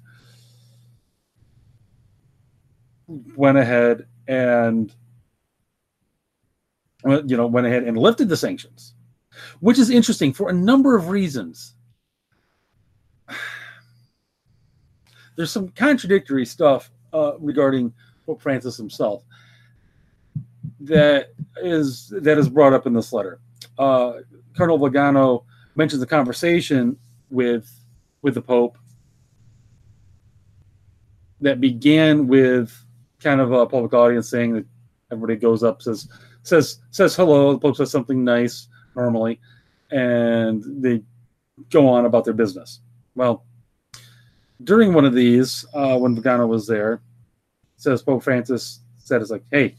[3.35, 4.93] went ahead and
[7.05, 8.93] you know went ahead and lifted the sanctions
[9.59, 11.75] which is interesting for a number of reasons
[15.35, 17.93] there's some contradictory stuff uh, regarding
[18.25, 19.23] pope francis himself
[20.79, 21.29] that
[21.61, 23.39] is that is brought up in this letter
[23.77, 24.13] uh,
[24.55, 26.97] cardinal mentions a conversation
[27.29, 27.69] with
[28.21, 28.77] with the pope
[31.41, 32.73] that began with
[33.19, 34.65] kind of a public audience saying that
[35.11, 36.07] everybody goes up says
[36.43, 37.53] says says hello.
[37.53, 39.39] The Pope says something nice normally,
[39.91, 41.01] and they
[41.69, 42.81] go on about their business.
[43.15, 43.45] Well,
[44.63, 47.01] during one of these, uh, when Vigano was there,
[47.77, 49.75] says Pope Francis said, "It's like, hey,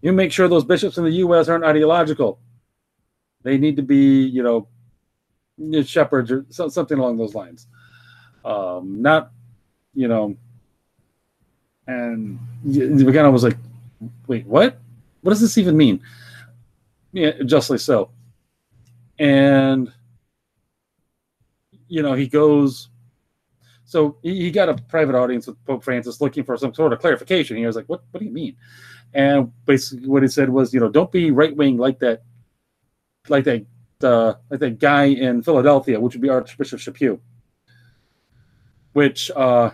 [0.00, 1.48] you make sure those bishops in the U.S.
[1.48, 2.38] aren't ideological.
[3.42, 4.68] They need to be, you know,
[5.84, 7.66] shepherds or something along those lines.
[8.44, 9.32] Um, not,
[9.94, 10.36] you know,
[11.86, 13.56] and Vigano was like,
[14.26, 14.78] wait, what?
[15.22, 16.00] What does this even mean?
[17.12, 18.10] Yeah, justly so.
[19.18, 19.90] And,
[21.88, 22.90] you know, he goes,
[23.88, 27.56] so he, got a private audience with Pope Francis looking for some sort of clarification.
[27.56, 28.54] He was like, what, what do you mean?
[29.14, 32.22] And basically what he said was, you know, don't be right wing like that,
[33.30, 33.64] like that,
[34.02, 37.18] uh, like that guy in Philadelphia, which would be Archbishop Chaput,
[38.92, 39.70] which, uh,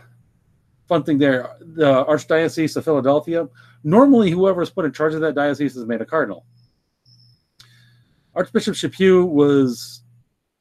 [0.87, 3.49] fun thing there the archdiocese of philadelphia
[3.85, 6.45] normally whoever is put in charge of that diocese is made a cardinal
[8.35, 10.03] archbishop chaput was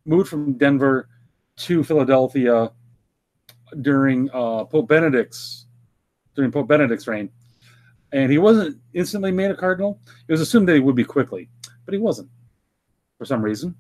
[0.06, 1.10] moved from denver
[1.58, 2.72] to philadelphia
[3.82, 5.66] during uh, pope benedict's
[6.36, 7.30] during pope benedict's reign
[8.12, 11.50] and he wasn't instantly made a cardinal it was assumed that he would be quickly
[11.86, 12.30] but he wasn't
[13.18, 13.76] for some reason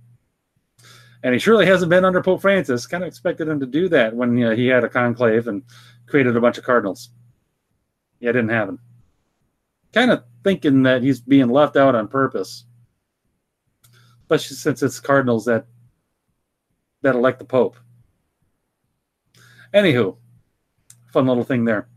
[1.23, 2.85] And he surely hasn't been under Pope Francis.
[2.85, 5.63] Kind of expected him to do that when you know, he had a conclave and
[6.05, 7.11] created a bunch of cardinals.
[8.19, 8.77] Yeah, didn't happen.
[9.93, 12.65] Kind of thinking that he's being left out on purpose,
[14.21, 15.65] especially since it's cardinals that
[17.03, 17.77] that elect the Pope.
[19.73, 20.17] Anywho,
[21.11, 21.87] fun little thing there.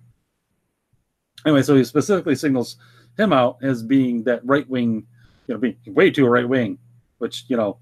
[1.45, 2.77] Anyway, so he specifically signals
[3.17, 5.07] him out as being that right wing,
[5.47, 6.79] you know, being way too right wing,
[7.19, 7.79] which, you know,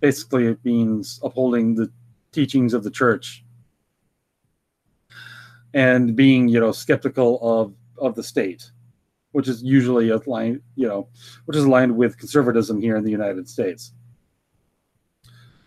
[0.00, 1.90] basically it means upholding the
[2.32, 3.44] teachings of the church
[5.74, 8.70] and being, you know, skeptical of of the state,
[9.32, 11.08] which is usually aligned, you know,
[11.44, 13.92] which is aligned with conservatism here in the United States.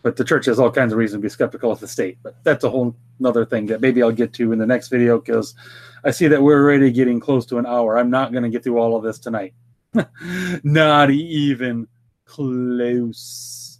[0.04, 2.18] But the church has all kinds of reason to be skeptical of the state.
[2.22, 5.18] But that's a whole another thing that maybe I'll get to in the next video
[5.18, 5.56] because
[6.04, 7.98] I see that we're already getting close to an hour.
[7.98, 9.54] I'm not going to get through all of this tonight.
[10.63, 11.88] not even
[12.26, 13.80] close.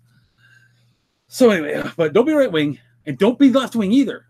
[1.28, 4.26] So anyway, but don't be right wing and don't be left wing either.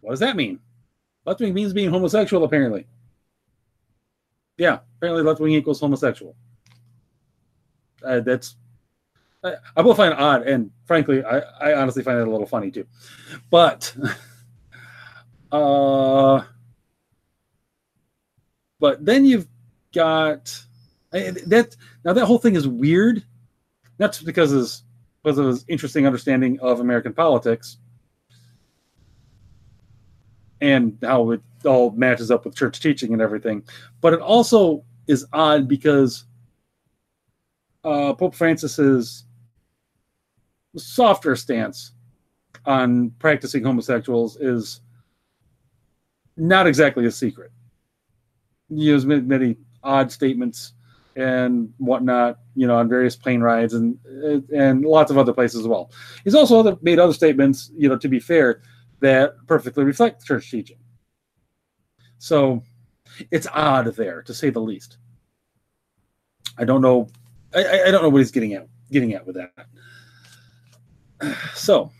[0.00, 0.60] What does that mean?
[1.26, 2.86] Left wing means being homosexual, apparently.
[4.56, 6.34] Yeah, apparently left wing equals homosexual.
[8.02, 8.56] Uh, that's
[9.44, 12.70] I, I will find odd, and frankly, I, I honestly find it a little funny
[12.70, 12.86] too.
[13.50, 13.94] But,
[15.52, 16.42] uh,
[18.80, 19.46] but then you've
[19.94, 20.54] got
[21.12, 21.76] that.
[22.04, 23.24] Now that whole thing is weird.
[23.98, 24.82] That's because of his,
[25.22, 27.78] because of his interesting understanding of American politics
[30.60, 33.62] and how it all matches up with church teaching and everything.
[34.00, 36.24] But it also is odd because
[37.84, 39.24] uh, Pope Francis's
[40.78, 41.92] softer stance
[42.66, 44.80] on practicing homosexuals is
[46.36, 47.50] not exactly a secret.
[48.68, 50.74] He has made many odd statements
[51.16, 53.98] and whatnot, you know, on various plane rides and
[54.54, 55.90] and lots of other places as well.
[56.22, 58.62] He's also other, made other statements, you know, to be fair,
[59.00, 60.78] that perfectly reflect church teaching.
[62.18, 62.62] So
[63.30, 64.98] it's odd there, to say the least.
[66.56, 67.08] I don't know.
[67.54, 69.52] I, I don't know what he's getting at getting at with that.
[71.54, 71.90] So,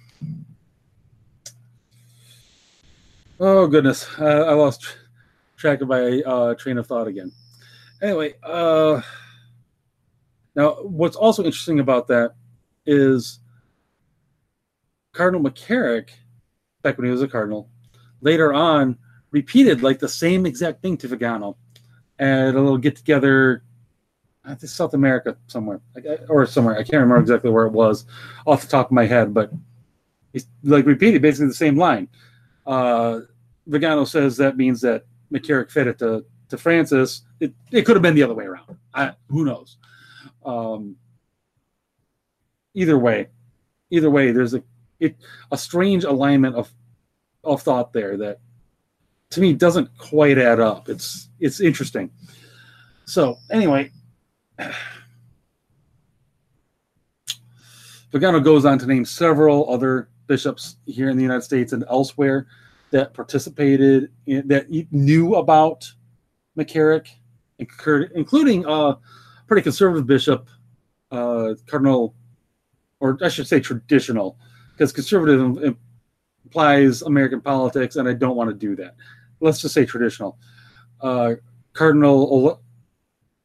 [3.40, 4.96] oh goodness, uh, I lost
[5.56, 7.32] track of my uh, train of thought again.
[8.00, 9.00] Anyway, uh,
[10.54, 12.34] now what's also interesting about that
[12.86, 13.40] is
[15.12, 16.10] Cardinal McCarrick,
[16.82, 17.68] back when he was a cardinal,
[18.20, 18.96] later on
[19.32, 21.56] repeated like the same exact thing to Vigano
[22.18, 23.62] at a little get together
[24.56, 25.80] South America somewhere,
[26.28, 26.74] or somewhere.
[26.74, 28.04] I can't remember exactly where it was
[28.46, 29.50] off the top of my head, but
[30.32, 32.08] he's like repeated basically the same line.
[32.66, 33.20] Uh,
[33.66, 37.22] Vigano says that means that McCarrick fed it to, to Francis.
[37.40, 38.76] It, it could have been the other way around.
[38.94, 39.76] I, who knows?
[40.44, 40.96] Um,
[42.74, 43.28] either way,
[43.90, 44.62] either way, there's a
[45.00, 45.16] it,
[45.52, 46.72] a strange alignment of
[47.44, 48.40] of thought there that
[49.30, 50.88] to me doesn't quite add up.
[50.88, 52.10] It's it's interesting.
[53.04, 53.90] So anyway,
[58.12, 62.46] Vigano goes on to name several other bishops here in the United States and elsewhere
[62.90, 65.90] that participated in, that knew about
[66.56, 67.08] McCarrick,
[67.58, 68.96] including a
[69.46, 70.48] pretty conservative bishop,
[71.10, 72.14] uh, Cardinal,
[73.00, 74.38] or I should say traditional,
[74.72, 75.76] because conservative
[76.44, 78.96] implies American politics, and I don't want to do that.
[79.40, 80.38] Let's just say traditional.
[81.00, 81.34] Uh,
[81.74, 82.62] Cardinal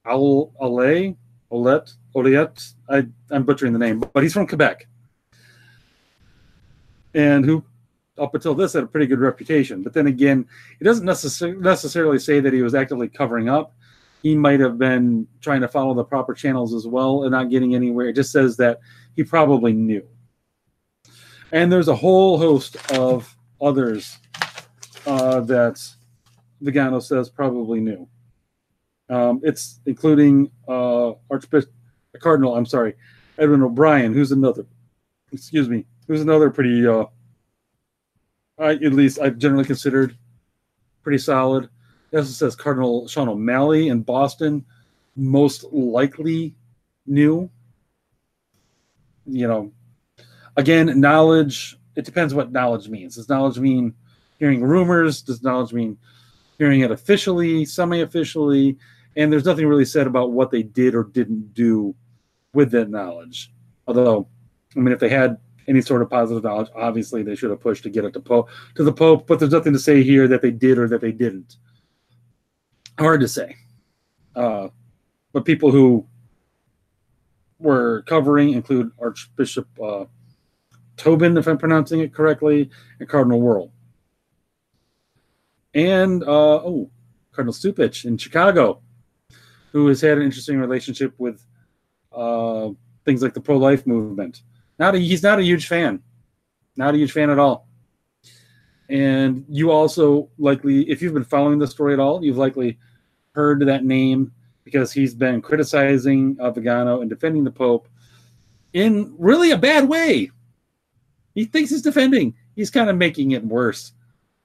[0.06, 1.16] Owl Olay,
[1.52, 2.74] Olet, Oliet.
[2.89, 4.88] I, I'm butchering the name, but he's from Quebec.
[7.13, 7.63] And who,
[8.18, 9.84] up until this, had a pretty good reputation.
[9.84, 10.46] But then again,
[10.80, 13.74] it doesn't necessar- necessarily say that he was actively covering up.
[14.24, 17.76] He might have been trying to follow the proper channels as well and not getting
[17.76, 18.08] anywhere.
[18.08, 18.80] It just says that
[19.16, 20.06] he probably knew.
[21.52, 24.18] And there's a whole host of others
[25.06, 25.80] uh, that
[26.62, 28.08] Vigano says probably knew.
[29.10, 31.72] Um, it's including uh, Archbishop
[32.20, 32.56] Cardinal.
[32.56, 32.95] I'm sorry,
[33.38, 34.66] Edwin O'Brien, who's another.
[35.32, 36.88] Excuse me, who's another pretty.
[36.88, 37.06] Uh,
[38.58, 40.16] I at least I've generally considered
[41.01, 41.70] pretty solid.
[42.12, 44.64] It also says Cardinal Sean O'Malley in Boston,
[45.16, 46.56] most likely
[47.06, 47.49] new.
[49.26, 49.72] You know,
[50.56, 51.78] again, knowledge.
[51.95, 53.16] It depends what knowledge means.
[53.16, 53.93] Does knowledge mean
[54.39, 55.22] hearing rumors?
[55.22, 55.97] Does knowledge mean
[56.58, 58.78] hearing it officially, semi-officially?
[59.16, 61.95] And there's nothing really said about what they did or didn't do
[62.53, 63.51] with that knowledge.
[63.88, 64.28] Although,
[64.76, 65.38] I mean, if they had
[65.68, 68.49] any sort of positive knowledge, obviously they should have pushed to get it to Pope
[68.76, 69.28] to the Pope.
[69.28, 71.57] But there's nothing to say here that they did or that they didn't.
[72.99, 73.55] Hard to say.
[74.36, 74.70] Uh,
[75.32, 76.05] but people who
[77.59, 80.05] we're covering include Archbishop uh,
[80.97, 83.72] Tobin, if I'm pronouncing it correctly, and Cardinal Wuerl.
[85.74, 86.91] And, uh, oh,
[87.32, 88.83] Cardinal Cupich in Chicago,
[89.74, 91.45] who has had an interesting relationship with
[92.13, 92.69] uh,
[93.03, 94.43] things like the pro life movement.
[94.80, 96.01] Not a, he's not a huge fan,
[96.78, 97.67] not a huge fan at all.
[98.88, 102.78] And you also likely, if you've been following the story at all, you've likely
[103.34, 104.32] heard that name
[104.63, 107.88] because he's been criticizing uh, Vigano and defending the Pope
[108.74, 110.30] in really a bad way.
[111.34, 112.36] He thinks he's defending.
[112.55, 113.93] He's kind of making it worse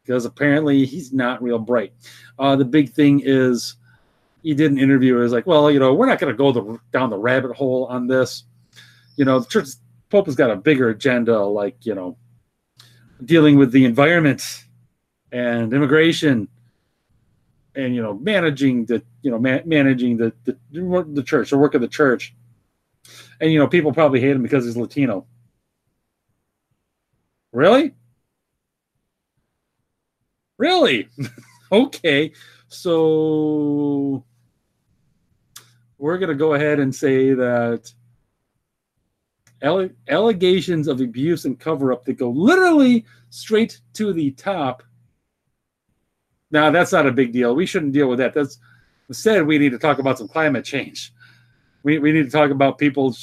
[0.03, 1.93] because apparently he's not real bright.
[2.39, 3.77] Uh, the big thing is
[4.49, 5.15] he did an interview.
[5.17, 7.85] was like, well, you know, we're not going to go the, down the rabbit hole
[7.91, 8.45] on this.
[9.15, 9.69] You know, the church
[10.09, 12.17] Pope has got a bigger agenda, like you know,
[13.23, 14.65] dealing with the environment
[15.33, 16.49] and immigration
[17.75, 21.75] and you know managing the you know man, managing the, the the church the work
[21.75, 22.35] of the church
[23.43, 25.27] and you know people probably hate him because he's latino
[27.53, 27.93] really
[30.57, 31.07] really
[31.73, 32.33] okay
[32.69, 34.25] so
[35.99, 37.93] we're going to go ahead and say that
[40.09, 44.83] allegations of abuse and cover up that go literally straight to the top.
[46.51, 47.55] Now, that's not a big deal.
[47.55, 48.33] We shouldn't deal with that.
[48.33, 48.59] That's
[49.09, 51.13] instead, we need to talk about some climate change.
[51.83, 53.15] We, we need to talk about people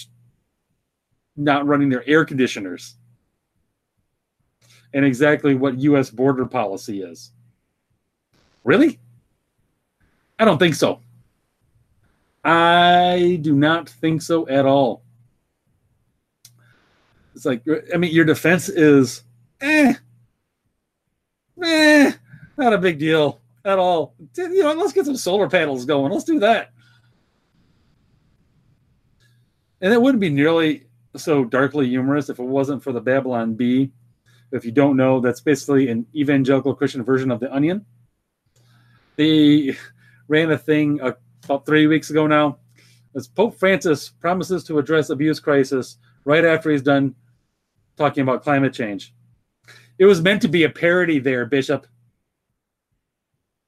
[1.37, 2.95] not running their air conditioners
[4.93, 6.09] and exactly what U.S.
[6.09, 7.31] border policy is.
[8.63, 8.99] Really?
[10.39, 10.99] I don't think so.
[12.45, 15.01] I do not think so at all.
[17.33, 19.23] It's like, I mean, your defense is,
[19.61, 19.95] eh,
[21.63, 22.11] eh,
[22.55, 24.13] not a big deal at all.
[24.37, 26.11] You know, let's get some solar panels going.
[26.11, 26.71] Let's do that.
[29.81, 30.85] And it wouldn't be nearly
[31.17, 33.91] so darkly humorous if it wasn't for the Babylon Bee.
[34.51, 37.85] If you don't know, that's basically an evangelical Christian version of the Onion.
[39.15, 39.75] They
[40.27, 41.01] ran a thing
[41.45, 42.57] about three weeks ago now.
[43.15, 47.15] As Pope Francis promises to address abuse crisis right after he's done
[47.97, 49.13] talking about climate change.
[49.97, 51.87] It was meant to be a parody there, Bishop.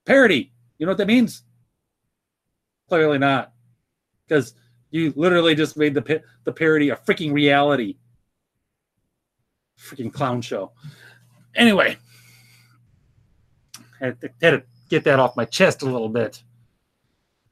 [0.06, 0.52] Parody.
[0.78, 1.44] You know what that means?
[2.90, 3.54] Clearly not.
[4.28, 4.54] Because
[4.92, 7.98] you literally just made the the parody a freaking reality.
[9.80, 10.72] Freaking clown show.
[11.56, 11.98] Anyway,
[14.00, 16.44] to, had to get that off my chest a little bit.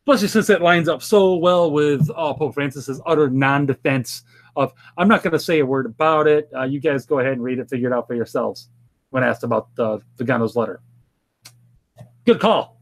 [0.08, 4.22] Especially since it lines up so well with uh, Pope Francis's utter non-defense
[4.56, 6.47] of I'm not going to say a word about it.
[6.56, 8.70] Uh, you guys go ahead and read it, figure it out for yourselves.
[9.10, 10.82] When asked about uh, Vigano's letter,
[12.26, 12.80] good call.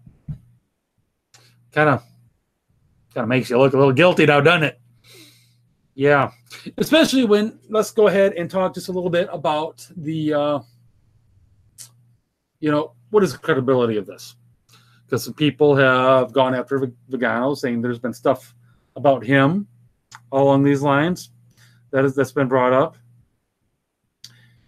[1.72, 2.04] Kind of,
[3.14, 4.82] kind of makes you look a little guilty now, doesn't it?
[5.96, 6.32] Yeah,
[6.78, 10.60] especially when let's go ahead and talk just a little bit about the, uh,
[12.60, 14.36] you know, what is the credibility of this?
[15.14, 18.56] Because some people have gone after Vigano, saying there's been stuff
[18.96, 19.68] about him
[20.32, 21.30] along these lines
[21.92, 22.98] that is that's been brought up.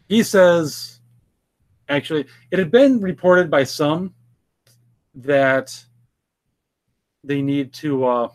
[0.07, 0.99] He says,
[1.89, 4.13] actually, it had been reported by some
[5.15, 5.83] that
[7.23, 8.29] they need to uh,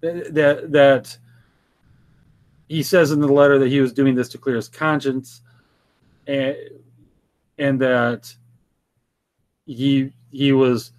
[0.00, 1.16] that that
[2.68, 5.40] he says in the letter that he was doing this to clear his conscience,
[6.26, 6.56] and
[7.58, 8.34] and that
[9.68, 10.92] he he was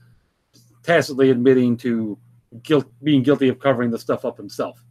[0.84, 2.18] tacitly admitting to
[2.64, 4.84] guilt being guilty of covering the stuff up himself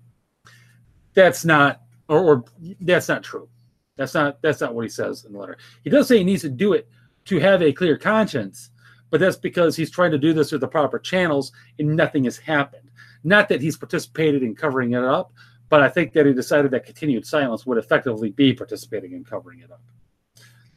[1.19, 2.45] that's not or, or
[2.81, 3.49] that's not true.
[3.97, 5.59] That's not that's not what he says in the letter.
[5.83, 6.89] He does say he needs to do it
[7.27, 8.71] to have a clear conscience,
[9.11, 12.39] but that's because he's trying to do this through the proper channels and nothing has
[12.39, 12.91] happened.
[13.25, 15.33] Not that he's participated in covering it up,
[15.69, 19.61] but I think that he decided that continued silence would effectively be participating in covering
[19.61, 19.83] it up.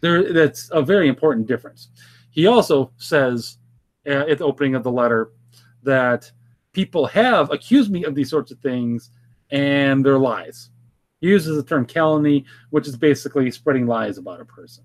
[0.01, 1.89] There, that's a very important difference.
[2.32, 3.57] He also says
[4.07, 5.32] uh, at the opening of the letter
[5.84, 6.32] that
[6.73, 9.11] people have accused me of these sorts of things
[9.49, 10.69] and they're lies.
[11.19, 14.84] He uses the term calumny, which is basically spreading lies about a person.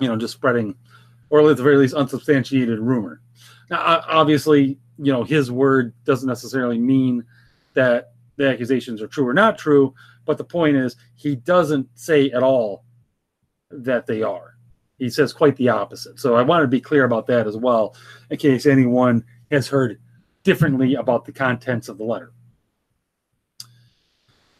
[0.00, 0.74] You know, just spreading,
[1.30, 3.20] or at the very least, unsubstantiated rumor.
[3.70, 7.24] Now, obviously, you know, his word doesn't necessarily mean
[7.74, 9.94] that the accusations are true or not true,
[10.24, 12.84] but the point is, he doesn't say at all
[13.70, 14.56] that they are.
[14.98, 16.18] He says quite the opposite.
[16.18, 17.94] So I want to be clear about that as well,
[18.30, 20.00] in case anyone has heard
[20.42, 22.32] differently about the contents of the letter.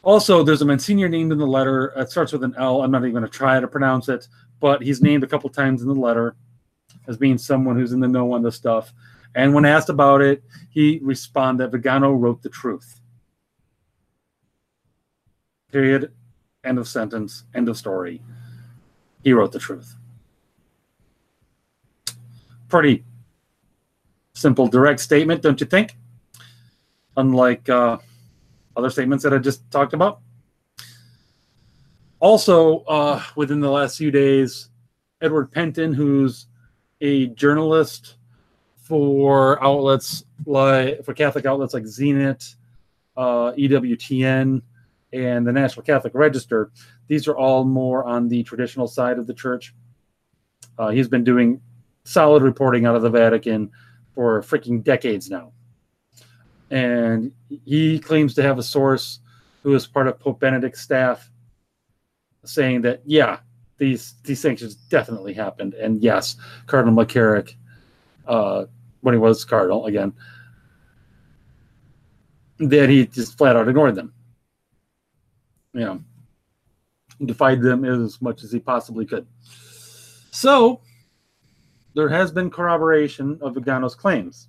[0.03, 1.93] Also, there's a Monsignor named in the letter.
[1.97, 2.83] It starts with an L.
[2.83, 4.29] I'm not even going to try to pronounce it,
[4.61, 6.37] but he's named a couple times in the letter
[7.09, 8.93] as being someone who's in the know on this stuff.
[9.35, 13.01] And when asked about it, he responded that Vigano wrote the truth.
[15.71, 16.13] Period.
[16.65, 17.45] End of sentence.
[17.55, 18.23] End of story.
[19.29, 19.95] He wrote the truth.
[22.71, 23.05] Pretty
[24.33, 25.99] simple, direct statement, don't you think?
[27.15, 27.99] Unlike uh,
[28.75, 30.21] other statements that I just talked about.
[32.21, 34.71] Also, uh, within the last few days,
[35.21, 36.47] Edward Pentin, who's
[37.03, 38.17] a journalist
[38.77, 42.57] for outlets like for Catholic outlets like Zenit,
[43.15, 44.63] uh, EWTN,
[45.13, 46.71] and the National Catholic Register.
[47.09, 49.75] These are all more on the traditional side of the church.
[50.79, 51.61] Uh, he's been doing
[52.05, 53.71] solid reporting out of the Vatican
[54.15, 55.53] for freaking decades now.
[56.71, 57.33] And
[57.65, 59.21] he claims to have a source
[59.63, 61.31] who is part of Pope Benedict's staff
[62.45, 63.39] saying that, yeah,
[63.79, 65.75] these these sanctions definitely happened.
[65.75, 66.37] And yes,
[66.67, 67.55] Cardinal McCarrick,
[68.27, 68.67] uh,
[69.01, 70.13] when he was Cardinal again,
[72.59, 74.13] that he just flat out ignored them.
[75.73, 76.05] You
[77.21, 79.27] know, defied them as much as he possibly could.
[80.31, 80.81] So
[81.95, 84.49] there has been corroboration of Vigano's claims.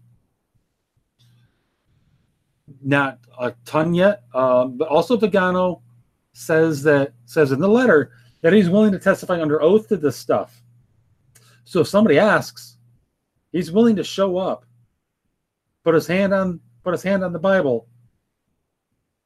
[2.84, 5.82] Not a ton yet, uh, but also Vigano
[6.34, 8.12] says that says in the letter
[8.42, 10.62] that he's willing to testify under oath to this stuff.
[11.66, 12.78] So if somebody asks,
[13.52, 14.66] he's willing to show up,
[15.84, 17.88] put his hand on put his hand on the Bible,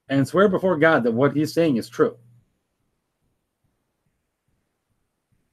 [0.10, 2.18] and swear before God that what he's saying is true.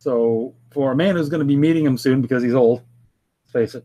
[0.00, 2.82] So for a man who's going to be meeting him soon because he's old,
[3.44, 3.84] let's face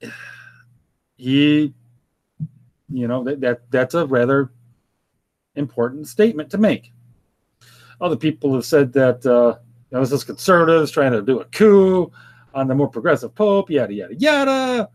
[0.00, 0.12] it,
[1.16, 1.74] he,
[2.88, 4.52] you know, that, that that's a rather
[5.56, 6.92] important statement to make.
[8.00, 9.58] Other people have said that uh,
[9.90, 12.12] you know, this is conservatives trying to do a coup
[12.54, 14.88] on the more progressive pope, yada yada yada.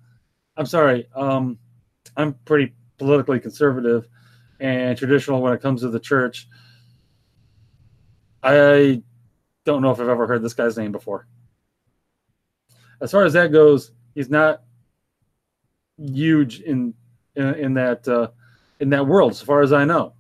[0.56, 1.60] I'm sorry, um,
[2.16, 4.08] I'm pretty politically conservative
[4.62, 6.48] and traditional when it comes to the church.
[8.44, 9.04] I
[9.66, 11.28] don't know if I've ever heard this guy's name before.
[13.00, 14.64] As far as that goes, he's not
[15.98, 16.94] huge in
[17.36, 18.30] in, in that uh,
[18.80, 20.14] in that world, as far as I know.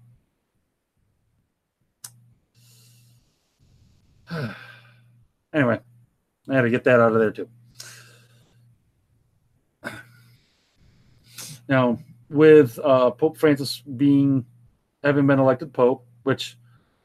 [5.53, 5.79] anyway,
[6.49, 7.49] I had to get that out of there too.
[11.67, 11.99] Now,
[12.29, 14.45] with uh, Pope Francis being
[15.03, 16.57] having been elected Pope, which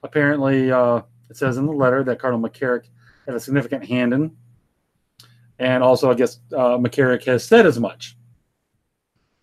[0.02, 2.84] apparently uh, it says in the letter that Cardinal McCarrick
[3.26, 4.36] had a significant hand in,
[5.58, 8.16] and also I guess uh, McCarrick has said as much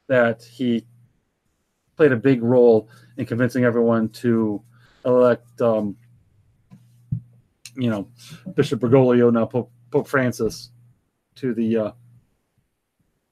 [0.07, 0.85] that he
[1.95, 4.61] played a big role in convincing everyone to
[5.05, 5.95] elect um,
[7.75, 8.07] you know,
[8.55, 10.71] Bishop Bergoglio, now Pope, Pope Francis,
[11.35, 11.91] to the, uh,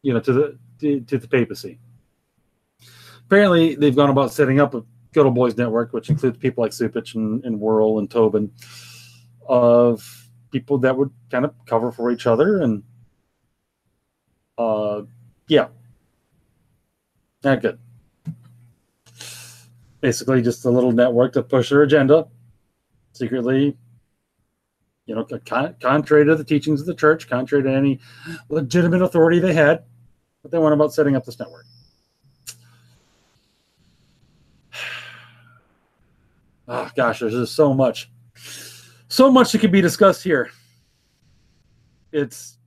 [0.01, 1.79] you know, to the to, to the papacy.
[3.25, 6.71] Apparently, they've gone about setting up a Good Old Boys network, which includes people like
[6.71, 8.51] Cupich and, and Wuerl and Tobin,
[9.47, 12.83] of people that would kind of cover for each other and,
[14.57, 15.01] uh,
[15.47, 15.67] yeah,
[17.43, 17.79] not good.
[19.99, 22.27] Basically, just a little network to push their agenda
[23.13, 23.77] secretly
[25.11, 27.99] you know, con- contrary to the teachings of the church, contrary to any
[28.49, 29.83] legitimate authority they had,
[30.41, 31.65] but they went about setting up this network.
[36.73, 38.09] Oh gosh, there's just so much,
[39.09, 40.49] so much that could be discussed here.
[42.13, 42.57] It's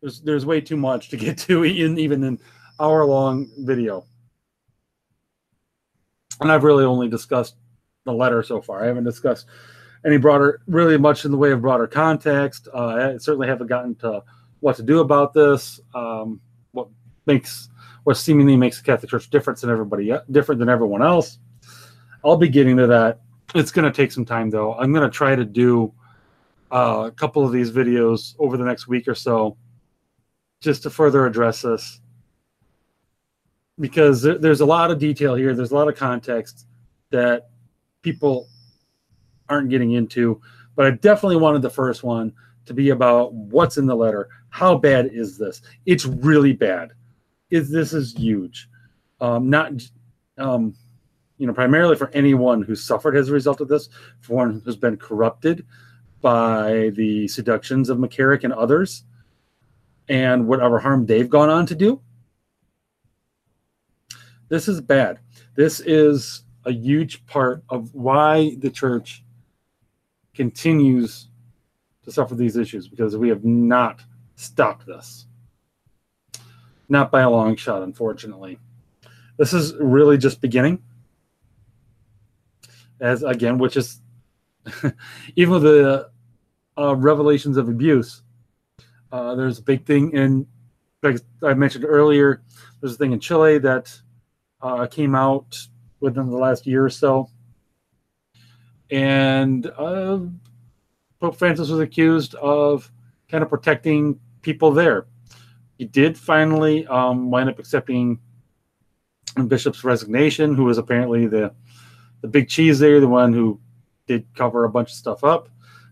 [0.00, 2.38] there's there's way too much to get to in even an
[2.78, 4.06] hour long video,
[6.40, 7.56] and I've really only discussed
[8.04, 8.84] the letter so far.
[8.84, 9.46] I haven't discussed
[10.06, 12.68] any broader, really much in the way of broader context.
[12.72, 14.22] Uh, I certainly haven't gotten to
[14.60, 15.80] what to do about this.
[15.96, 16.86] Um, what
[17.26, 17.70] makes
[18.04, 21.38] what seemingly makes the Catholic Church different than everybody different than everyone else.
[22.24, 23.20] I'll be getting to that.
[23.54, 24.74] It's going to take some time though.
[24.74, 25.92] I'm going to try to do
[26.70, 29.56] uh, a couple of these videos over the next week or so,
[30.60, 32.00] just to further address this,
[33.78, 35.54] because there, there's a lot of detail here.
[35.54, 36.66] There's a lot of context
[37.10, 37.50] that
[38.02, 38.48] people
[39.48, 40.40] aren't getting into.
[40.76, 42.32] But I definitely wanted the first one
[42.66, 44.28] to be about what's in the letter.
[44.48, 45.62] How bad is this?
[45.86, 46.92] It's really bad.
[47.54, 48.68] Is this is huge.
[49.20, 49.70] Um, not
[50.38, 50.74] um,
[51.38, 53.88] you know primarily for anyone who suffered as a result of this,
[54.18, 55.64] for one who's been corrupted
[56.20, 59.04] by the seductions of McCarrick and others,
[60.08, 62.00] and whatever harm they've gone on to do.
[64.48, 65.20] This is bad.
[65.54, 69.22] This is a huge part of why the church
[70.34, 71.28] continues
[72.02, 74.02] to suffer these issues because we have not
[74.34, 75.26] stopped this.
[76.88, 78.58] Not by a long shot, unfortunately.
[79.36, 80.82] This is really just beginning.
[83.00, 84.00] As again, which is
[85.36, 86.10] even with the
[86.76, 88.22] uh, revelations of abuse,
[89.12, 90.46] uh, there's a big thing in,
[91.02, 92.42] like I mentioned earlier,
[92.80, 94.00] there's a thing in Chile that
[94.60, 95.56] uh, came out
[96.00, 97.28] within the last year or so.
[98.90, 100.20] And uh,
[101.20, 102.90] Pope Francis was accused of
[103.28, 105.06] kind of protecting people there.
[105.78, 108.20] He did finally um, wind up accepting
[109.48, 111.52] Bishop's resignation, who was apparently the
[112.20, 113.60] the big cheese there, the one who
[114.06, 115.48] did cover a bunch of stuff up.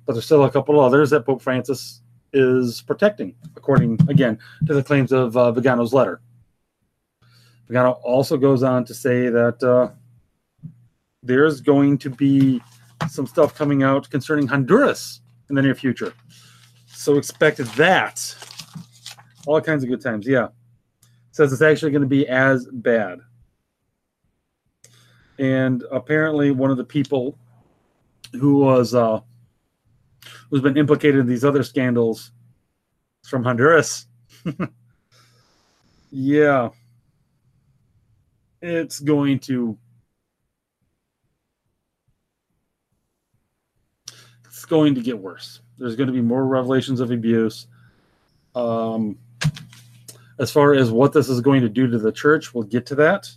[0.07, 2.01] But there's still a couple others that Pope Francis
[2.33, 6.21] is protecting, according again to the claims of uh, Vigano's letter.
[7.69, 9.91] Vigano also goes on to say that uh,
[11.23, 12.61] there's going to be
[13.09, 16.13] some stuff coming out concerning Honduras in the near future.
[16.87, 18.37] So expect that.
[19.47, 20.27] All kinds of good times.
[20.27, 20.49] Yeah.
[21.31, 23.21] Says it's actually going to be as bad.
[25.39, 27.39] And apparently, one of the people
[28.33, 29.21] who was uh,
[30.51, 32.33] who's been implicated in these other scandals
[33.25, 34.07] is from Honduras.
[36.11, 36.69] yeah.
[38.61, 39.77] It's going to
[44.45, 45.61] it's going to get worse.
[45.79, 47.67] There's going to be more revelations of abuse.
[48.55, 49.19] Um,
[50.39, 52.95] as far as what this is going to do to the church, we'll get to
[52.97, 53.29] that.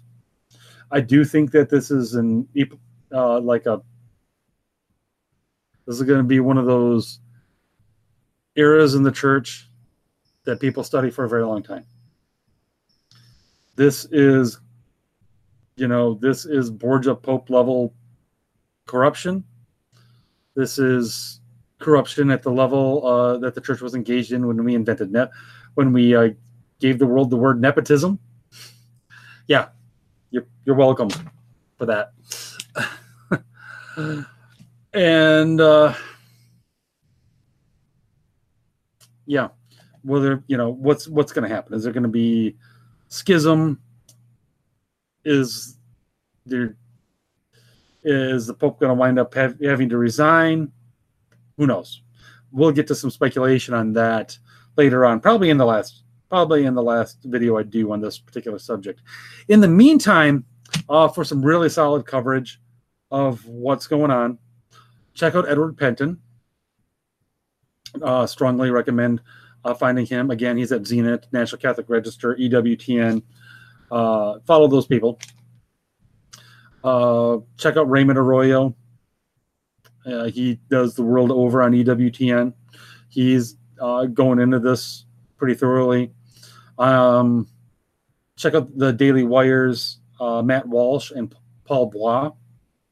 [0.91, 2.47] I do think that this is an
[3.11, 3.81] uh, like a
[5.85, 7.19] this is going to be one of those
[8.55, 9.69] eras in the church
[10.45, 11.85] that people study for a very long time.
[13.75, 14.59] This is,
[15.75, 17.93] you know, this is Borgia Pope level
[18.87, 19.43] corruption.
[20.55, 21.41] This is
[21.79, 25.29] corruption at the level uh, that the church was engaged in when we invented net,
[25.73, 26.29] when we uh,
[26.79, 28.19] gave the world the word nepotism.
[29.47, 29.69] Yeah,
[30.31, 31.09] you're you're welcome
[31.77, 32.13] for that.
[34.93, 35.93] and uh,
[39.25, 39.49] yeah,
[40.03, 41.73] whether you know what's what's going to happen?
[41.73, 42.55] Is there going to be
[43.09, 43.79] schism?
[45.23, 45.77] Is
[46.45, 46.75] there
[48.03, 50.71] is the Pope going to wind up have, having to resign?
[51.57, 52.01] Who knows?
[52.51, 54.37] We'll get to some speculation on that
[54.77, 58.17] later on, probably in the last probably in the last video I do on this
[58.17, 59.01] particular subject.
[59.47, 60.45] In the meantime,
[60.89, 62.59] uh, for some really solid coverage
[63.11, 64.37] of what's going on,
[65.13, 66.17] check out Edward Pentin.
[68.01, 69.21] Uh, strongly recommend
[69.63, 70.31] uh, finding him.
[70.31, 73.23] Again, he's at Zenit, National Catholic Register, EWTN.
[73.91, 75.19] Uh, follow those people.
[76.83, 78.75] Uh, check out Raymond Arroyo.
[80.05, 82.53] Uh, he does the world over on EWTN.
[83.09, 83.55] He's
[84.13, 85.04] going into this
[85.37, 86.11] pretty thoroughly.
[86.77, 87.47] Um,
[88.37, 91.33] check out the Daily Wires, uh, Matt Walsh and
[91.65, 92.31] Paul Bois.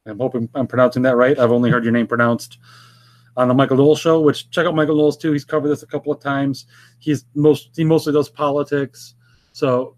[0.05, 1.37] I'm hoping I'm pronouncing that right.
[1.37, 2.59] I've only heard your name pronounced
[3.37, 5.31] on the Michael Knowles show, which check out Michael Knowles too.
[5.31, 6.65] He's covered this a couple of times.
[6.99, 9.15] He's most he mostly does politics,
[9.53, 9.95] so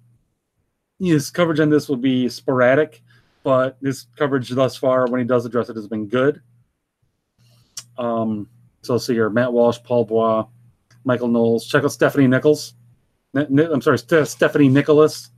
[0.99, 3.01] his coverage on this will be sporadic
[3.45, 6.41] but his coverage thus far, when he does address it, has been good.
[7.95, 8.49] Um,
[8.81, 10.47] so let's see here: Matt Walsh, Paul Bois,
[11.05, 11.67] Michael Knowles.
[11.67, 12.73] Check out Stephanie Nichols.
[13.35, 15.29] I'm sorry, Stephanie Nicholas.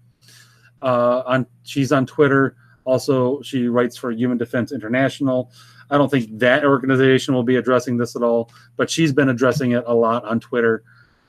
[0.81, 2.55] Uh, on she's on Twitter.
[2.85, 5.51] Also, she writes for Human Defense International.
[5.89, 9.71] I don't think that organization will be addressing this at all, but she's been addressing
[9.71, 10.83] it a lot on Twitter.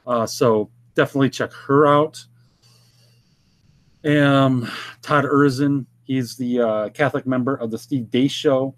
[0.06, 2.24] Uh, so definitely check her out.
[4.04, 4.70] Um,
[5.02, 8.74] Todd Erzen, He's the uh, Catholic member of the Steve Deace Show.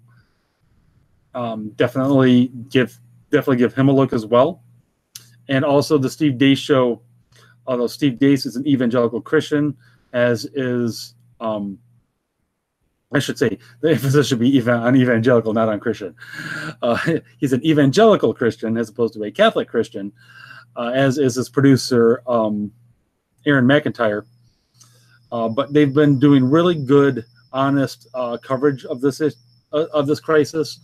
[1.33, 2.99] Um, definitely give
[3.31, 4.61] definitely give him a look as well.
[5.51, 7.01] And also the Steve Deace Show,
[7.67, 9.75] although Steve Deace is an evangelical Christian,
[10.13, 11.77] as is um,
[13.13, 16.15] I should say the emphasis should be even on evangelical, not on Christian.
[16.81, 16.97] Uh,
[17.37, 20.13] he's an evangelical Christian as opposed to a Catholic Christian,
[20.77, 22.71] uh, as is his producer um,
[23.45, 24.25] Aaron McIntire.
[25.33, 29.27] Uh, but they've been doing really good, honest uh, coverage of this uh,
[29.71, 30.79] of this crisis.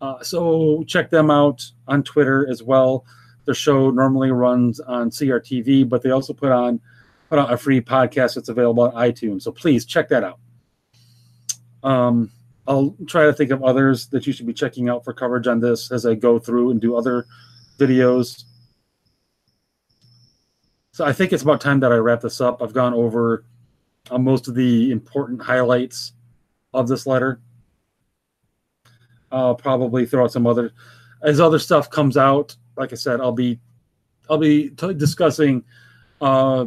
[0.00, 3.04] Uh, so check them out on Twitter as well.
[3.44, 6.80] The show normally runs on CRTV, but they also put on
[7.28, 9.42] put out a free podcast that's available on iTunes.
[9.42, 10.38] So please check that out.
[11.82, 12.30] Um,
[12.66, 15.58] I'll try to think of others that you should be checking out for coverage on
[15.58, 17.26] this as I go through and do other
[17.78, 18.44] videos.
[20.92, 22.62] So I think it's about time that I wrap this up.
[22.62, 23.44] I've gone over
[24.10, 26.12] uh, most of the important highlights
[26.74, 27.40] of this letter.
[29.30, 30.72] I'll probably throw out some other
[31.22, 33.60] as other stuff comes out like I said, I'll be
[34.28, 35.64] I'll be t- discussing
[36.20, 36.66] uh,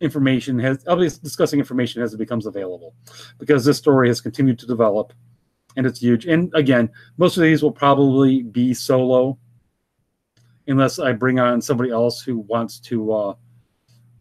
[0.00, 2.94] information has I'll be discussing information as it becomes available
[3.38, 5.12] because this story has continued to develop
[5.76, 6.26] and it's huge.
[6.26, 9.38] And again, most of these will probably be solo
[10.66, 13.34] unless I bring on somebody else who wants to uh,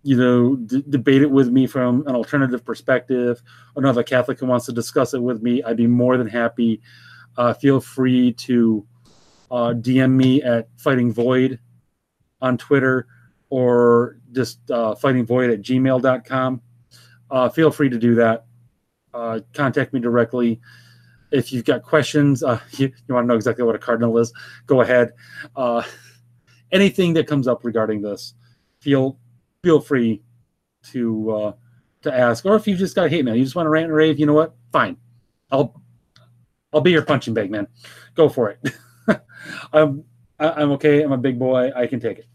[0.04, 3.42] you know d- debate it with me from an alternative perspective
[3.76, 6.80] another catholic who wants to discuss it with me i'd be more than happy
[7.38, 8.86] uh, feel free to
[9.52, 11.60] uh, dm me at fighting void
[12.42, 13.08] on twitter
[13.50, 16.62] or just uh, fighting void at gmail.com
[17.32, 18.46] uh, feel free to do that
[19.14, 20.60] uh, contact me directly
[21.32, 24.32] if you've got questions uh, you, you want to know exactly what a cardinal is
[24.66, 25.14] go ahead
[25.56, 25.82] uh,
[26.72, 28.34] anything that comes up regarding this
[28.80, 29.18] feel
[29.64, 30.22] feel free
[30.92, 31.52] to uh,
[32.04, 32.46] to ask.
[32.46, 34.26] Or if you just got hate mail, you just want to rant and rave, you
[34.26, 34.56] know what?
[34.72, 34.98] Fine,
[35.52, 35.82] I'll
[36.74, 37.68] I'll be your punching bag, man.
[38.16, 38.60] Go for it.
[39.74, 40.04] I'm
[40.40, 41.02] I'm okay.
[41.02, 41.72] I'm a big boy.
[41.76, 42.28] I can take it.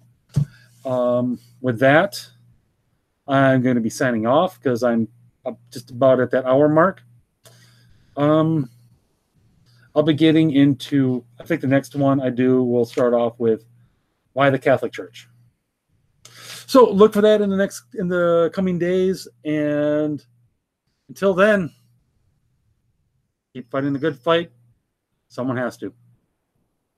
[0.84, 2.24] Um, with that,
[3.28, 5.08] I'm going to be signing off because I'm
[5.70, 7.02] just about at that hour mark.
[8.16, 8.68] Um,
[9.94, 11.24] I'll be getting into.
[11.40, 13.64] I think the next one I do will start off with
[14.32, 15.28] why the Catholic Church.
[16.66, 20.24] So look for that in the next in the coming days, and
[21.08, 21.70] until then,
[23.52, 24.50] keep fighting the good fight.
[25.28, 25.92] Someone has to.